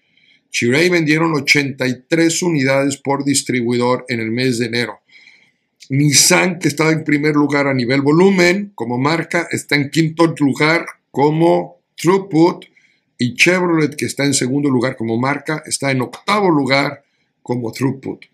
Chirei 0.49 0.87
vendieron 0.87 1.33
83 1.35 2.41
unidades 2.41 2.95
por 2.95 3.25
distribuidor 3.25 4.05
en 4.07 4.21
el 4.21 4.31
mes 4.31 4.57
de 4.57 4.67
enero. 4.67 5.01
Nissan, 5.89 6.57
que 6.59 6.69
estaba 6.69 6.91
en 6.91 7.03
primer 7.03 7.35
lugar 7.35 7.67
a 7.67 7.73
nivel 7.73 8.01
volumen 8.01 8.71
como 8.75 8.97
marca, 8.97 9.47
está 9.51 9.75
en 9.75 9.89
quinto 9.89 10.33
lugar 10.39 10.85
como 11.11 11.81
throughput 11.97 12.65
y 13.17 13.35
Chevrolet, 13.35 13.95
que 13.95 14.05
está 14.05 14.25
en 14.25 14.33
segundo 14.33 14.69
lugar 14.69 14.95
como 14.95 15.17
marca, 15.17 15.63
está 15.65 15.91
en 15.91 16.01
octavo 16.01 16.49
lugar 16.49 17.03
como 17.41 17.71
throughput. 17.71 18.25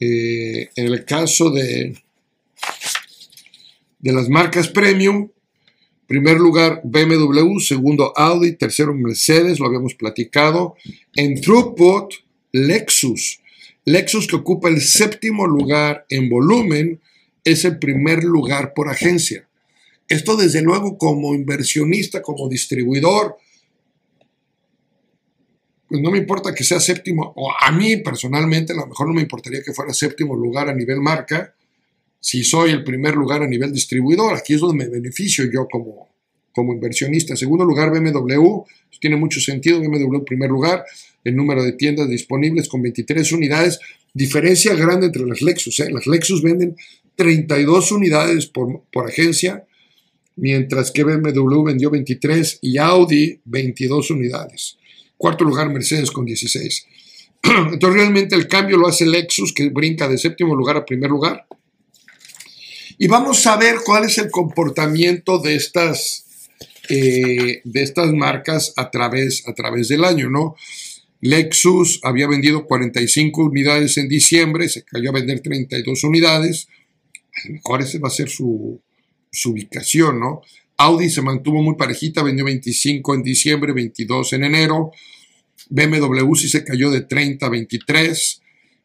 Eh, 0.00 0.68
en 0.74 0.86
el 0.86 1.04
caso 1.04 1.50
de, 1.50 1.96
de 3.98 4.12
las 4.12 4.28
marcas 4.28 4.68
premium, 4.68 5.28
primer 6.06 6.38
lugar 6.38 6.80
BMW, 6.84 7.58
segundo 7.60 8.12
Audi, 8.16 8.52
tercero 8.52 8.94
Mercedes, 8.94 9.58
lo 9.58 9.66
habíamos 9.66 9.94
platicado. 9.94 10.76
En 11.14 11.40
throughput, 11.40 12.14
Lexus. 12.52 13.40
Lexus 13.84 14.26
que 14.26 14.36
ocupa 14.36 14.68
el 14.68 14.80
séptimo 14.80 15.46
lugar 15.46 16.06
en 16.08 16.28
volumen, 16.28 17.00
es 17.44 17.64
el 17.64 17.78
primer 17.78 18.24
lugar 18.24 18.74
por 18.74 18.88
agencia. 18.88 19.48
Esto 20.08 20.36
desde 20.36 20.62
luego 20.62 20.98
como 20.98 21.34
inversionista, 21.34 22.22
como 22.22 22.48
distribuidor, 22.48 23.36
pues 25.88 26.00
no 26.00 26.10
me 26.10 26.18
importa 26.18 26.54
que 26.54 26.64
sea 26.64 26.80
séptimo, 26.80 27.32
o 27.36 27.52
a 27.52 27.70
mí 27.72 27.98
personalmente 27.98 28.72
a 28.72 28.76
lo 28.76 28.86
mejor 28.86 29.06
no 29.06 29.14
me 29.14 29.22
importaría 29.22 29.62
que 29.62 29.72
fuera 29.72 29.92
séptimo 29.92 30.34
lugar 30.34 30.68
a 30.68 30.74
nivel 30.74 31.00
marca, 31.00 31.54
si 32.20 32.42
soy 32.42 32.70
el 32.70 32.82
primer 32.82 33.14
lugar 33.14 33.42
a 33.42 33.46
nivel 33.46 33.72
distribuidor, 33.72 34.34
aquí 34.34 34.54
es 34.54 34.60
donde 34.60 34.84
me 34.84 34.90
beneficio 34.90 35.44
yo 35.52 35.68
como, 35.70 36.08
como 36.52 36.72
inversionista. 36.72 37.34
En 37.34 37.36
segundo 37.36 37.64
lugar, 37.64 37.90
BMW, 37.90 38.64
pues 38.88 39.00
tiene 39.00 39.16
mucho 39.16 39.38
sentido, 39.38 39.78
BMW 39.78 40.16
en 40.16 40.24
primer 40.24 40.50
lugar, 40.50 40.84
el 41.22 41.36
número 41.36 41.62
de 41.62 41.74
tiendas 41.74 42.08
disponibles 42.08 42.68
con 42.68 42.82
23 42.82 43.30
unidades, 43.30 43.78
diferencia 44.12 44.74
grande 44.74 45.06
entre 45.06 45.24
las 45.24 45.40
Lexus, 45.40 45.78
¿eh? 45.80 45.90
las 45.92 46.06
Lexus 46.06 46.42
venden 46.42 46.76
32 47.14 47.92
unidades 47.92 48.46
por, 48.46 48.82
por 48.92 49.06
agencia, 49.06 49.64
mientras 50.34 50.90
que 50.90 51.04
BMW 51.04 51.62
vendió 51.62 51.90
23 51.90 52.58
y 52.62 52.78
Audi 52.78 53.40
22 53.44 54.10
unidades. 54.10 54.78
Cuarto 55.16 55.44
lugar, 55.44 55.70
Mercedes 55.70 56.10
con 56.10 56.24
16. 56.24 56.86
Entonces, 57.42 57.94
realmente 57.94 58.34
el 58.34 58.48
cambio 58.48 58.76
lo 58.76 58.88
hace 58.88 59.06
Lexus, 59.06 59.52
que 59.52 59.70
brinca 59.70 60.08
de 60.08 60.18
séptimo 60.18 60.54
lugar 60.54 60.76
a 60.76 60.84
primer 60.84 61.10
lugar. 61.10 61.46
Y 62.98 63.08
vamos 63.08 63.46
a 63.46 63.56
ver 63.56 63.76
cuál 63.84 64.04
es 64.04 64.18
el 64.18 64.30
comportamiento 64.30 65.38
de 65.38 65.54
estas, 65.54 66.48
eh, 66.88 67.60
de 67.64 67.82
estas 67.82 68.12
marcas 68.12 68.72
a 68.76 68.90
través, 68.90 69.46
a 69.46 69.54
través 69.54 69.88
del 69.88 70.04
año, 70.04 70.30
¿no? 70.30 70.56
Lexus 71.20 72.00
había 72.02 72.26
vendido 72.26 72.66
45 72.66 73.44
unidades 73.44 73.96
en 73.98 74.08
diciembre, 74.08 74.68
se 74.68 74.84
cayó 74.84 75.10
a 75.10 75.14
vender 75.14 75.40
32 75.40 76.04
unidades. 76.04 76.68
A 77.44 77.48
lo 77.48 77.54
mejor 77.54 77.82
esa 77.82 77.98
va 77.98 78.08
a 78.08 78.10
ser 78.10 78.28
su, 78.28 78.80
su 79.30 79.50
ubicación, 79.50 80.20
¿no? 80.20 80.42
Audi 80.78 81.08
se 81.10 81.22
mantuvo 81.22 81.62
muy 81.62 81.76
parejita, 81.76 82.22
vendió 82.22 82.44
25 82.44 83.14
en 83.14 83.22
diciembre, 83.22 83.72
22 83.72 84.32
en 84.34 84.44
enero. 84.44 84.92
BMW 85.70 86.34
sí 86.34 86.48
se 86.48 86.64
cayó 86.64 86.90
de 86.90 87.02
30 87.02 87.46
a 87.46 87.48
23. 87.48 88.42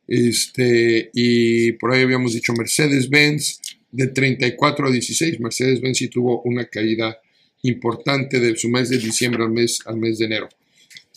Este, 0.07 1.09
y 1.13 1.73
por 1.73 1.93
ahí 1.93 2.03
habíamos 2.03 2.33
dicho 2.33 2.53
Mercedes-Benz 2.53 3.61
de 3.91 4.07
34 4.07 4.87
a 4.87 4.91
16. 4.91 5.39
Mercedes-Benz 5.39 5.97
sí 5.97 6.07
tuvo 6.07 6.41
una 6.43 6.65
caída 6.65 7.17
importante 7.63 8.39
de 8.39 8.55
su 8.55 8.69
mes 8.69 8.89
de 8.89 8.97
diciembre 8.97 9.43
al 9.43 9.51
mes, 9.51 9.79
al 9.85 9.97
mes 9.97 10.17
de 10.17 10.25
enero. 10.25 10.49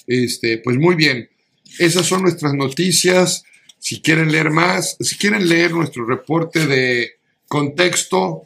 Este, 0.06 0.58
pues 0.58 0.76
muy 0.76 0.94
bien, 0.94 1.28
esas 1.78 2.06
son 2.06 2.22
nuestras 2.22 2.54
noticias. 2.54 3.44
Si 3.78 4.00
quieren 4.00 4.32
leer 4.32 4.50
más, 4.50 4.96
si 5.00 5.16
quieren 5.16 5.48
leer 5.48 5.72
nuestro 5.72 6.06
reporte 6.06 6.66
de 6.66 7.12
contexto, 7.48 8.42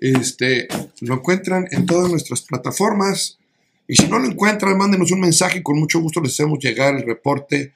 este, 0.00 0.68
lo 1.00 1.14
encuentran 1.14 1.66
en 1.70 1.86
todas 1.86 2.10
nuestras 2.10 2.42
plataformas. 2.42 3.38
Y 3.86 3.96
si 3.96 4.08
no 4.08 4.18
lo 4.18 4.26
encuentran, 4.26 4.76
mándenos 4.76 5.10
un 5.12 5.20
mensaje 5.20 5.58
y 5.58 5.62
con 5.62 5.78
mucho 5.78 6.00
gusto 6.00 6.20
les 6.20 6.32
hacemos 6.32 6.58
llegar 6.58 6.94
el 6.94 7.02
reporte 7.02 7.72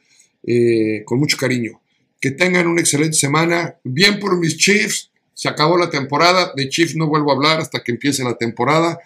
eh, 0.47 1.03
con 1.05 1.19
mucho 1.19 1.37
cariño. 1.37 1.81
Que 2.21 2.31
tengan 2.31 2.67
una 2.67 2.81
excelente 2.81 3.17
semana. 3.17 3.77
Bien 3.85 4.19
por 4.19 4.39
mis 4.39 4.57
Chiefs. 4.57 5.11
Se 5.35 5.49
acabó 5.49 5.77
la 5.77 5.91
temporada. 5.91 6.53
De 6.57 6.69
Chiefs 6.69 6.97
no 6.97 7.07
vuelvo 7.07 7.31
a 7.31 7.35
hablar 7.35 7.61
hasta 7.61 7.83
que 7.83 7.93
empiece 7.93 8.25
la 8.25 8.37
temporada. 8.37 8.99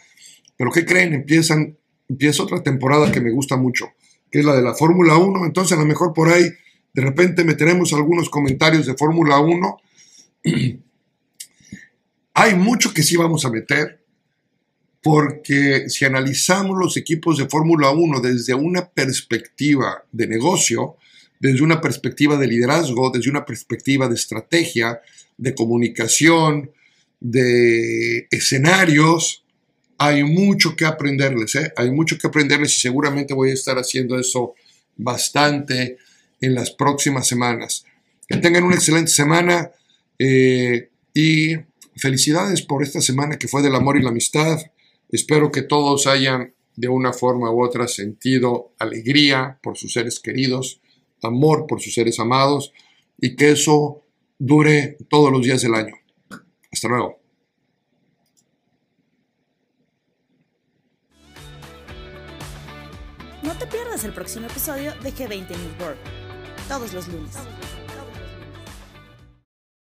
Pero 0.57 0.71
¿qué 0.71 0.85
creen? 0.85 1.13
Empiezan, 1.13 1.77
empieza 2.09 2.43
otra 2.43 2.63
temporada 2.63 3.11
que 3.11 3.21
me 3.21 3.31
gusta 3.31 3.57
mucho, 3.57 3.91
que 4.31 4.41
es 4.41 4.45
la 4.45 4.55
de 4.55 4.63
la 4.63 4.75
Fórmula 4.75 5.17
1. 5.17 5.45
Entonces 5.45 5.77
a 5.77 5.81
lo 5.81 5.87
mejor 5.87 6.13
por 6.13 6.29
ahí 6.29 6.45
de 6.95 7.03
repente 7.03 7.45
meteremos 7.45 7.93
algunos 7.93 8.31
comentarios 8.31 8.87
de 8.87 8.95
Fórmula 8.95 9.41
1. 9.41 9.77
Hay 12.35 12.55
mucho 12.55 12.93
que 12.95 13.03
sí 13.03 13.17
vamos 13.17 13.45
a 13.45 13.51
meter, 13.51 14.03
porque 15.03 15.89
si 15.89 16.05
analizamos 16.05 16.79
los 16.79 16.97
equipos 16.97 17.39
de 17.39 17.49
Fórmula 17.49 17.91
1 17.91 18.21
desde 18.21 18.55
una 18.55 18.89
perspectiva 18.89 20.05
de 20.13 20.27
negocio, 20.29 20.97
desde 21.41 21.63
una 21.63 21.81
perspectiva 21.81 22.37
de 22.37 22.47
liderazgo, 22.47 23.11
desde 23.11 23.29
una 23.29 23.45
perspectiva 23.45 24.09
de 24.09 24.15
estrategia, 24.15 25.01
de 25.37 25.55
comunicación, 25.55 26.71
de 27.19 28.29
escenarios, 28.31 29.45
hay 29.99 30.25
mucho 30.25 30.75
que 30.75 30.85
aprenderles, 30.85 31.55
¿eh? 31.57 31.73
hay 31.77 31.91
mucho 31.91 32.17
que 32.19 32.27
aprenderles 32.27 32.77
y 32.77 32.81
seguramente 32.81 33.35
voy 33.35 33.51
a 33.51 33.55
estar 33.55 33.77
haciendo 33.77 34.19
eso 34.19 34.55
bastante 34.97 35.99
en 36.41 36.55
las 36.55 36.71
próximas 36.71 37.27
semanas. 37.27 37.85
Que 38.27 38.39
tengan 38.39 38.65
una 38.65 38.77
excelente 38.77 39.11
semana 39.11 39.71
eh, 40.19 40.91
y 41.15 41.57
felicidades 41.97 42.63
por 42.63 42.83
esta 42.83 43.01
semana 43.01 43.39
que 43.39 43.49
fue 43.49 43.63
del 43.63 43.75
amor 43.75 43.97
y 43.97 44.03
la 44.03 44.11
amistad. 44.11 44.59
Espero 45.11 45.51
que 45.51 45.63
todos 45.63 46.07
hayan 46.07 46.55
de 46.77 46.89
una 46.89 47.13
forma 47.13 47.51
u 47.51 47.63
otra 47.63 47.87
sentido 47.87 48.73
alegría 48.79 49.59
por 49.63 49.77
sus 49.77 49.93
seres 49.93 50.21
queridos, 50.21 50.81
amor 51.23 51.67
por 51.67 51.81
sus 51.81 51.95
seres 51.95 52.19
amados 52.19 52.73
y 53.21 53.37
que 53.37 53.53
eso 53.53 54.03
dure 54.39 54.97
todos 55.09 55.31
los 55.31 55.43
días 55.43 55.63
del 55.63 55.75
año. 55.75 55.95
Hasta 56.73 56.89
luego. 56.89 57.21
No 63.43 63.59
te 63.59 63.67
pierdas 63.67 64.05
el 64.05 64.13
próximo 64.13 64.47
episodio 64.47 64.93
de 65.03 65.13
G20 65.13 65.49
News 65.49 65.81
World, 65.81 65.99
todos 66.69 66.93
los 66.95 67.09
lunes. 67.09 67.37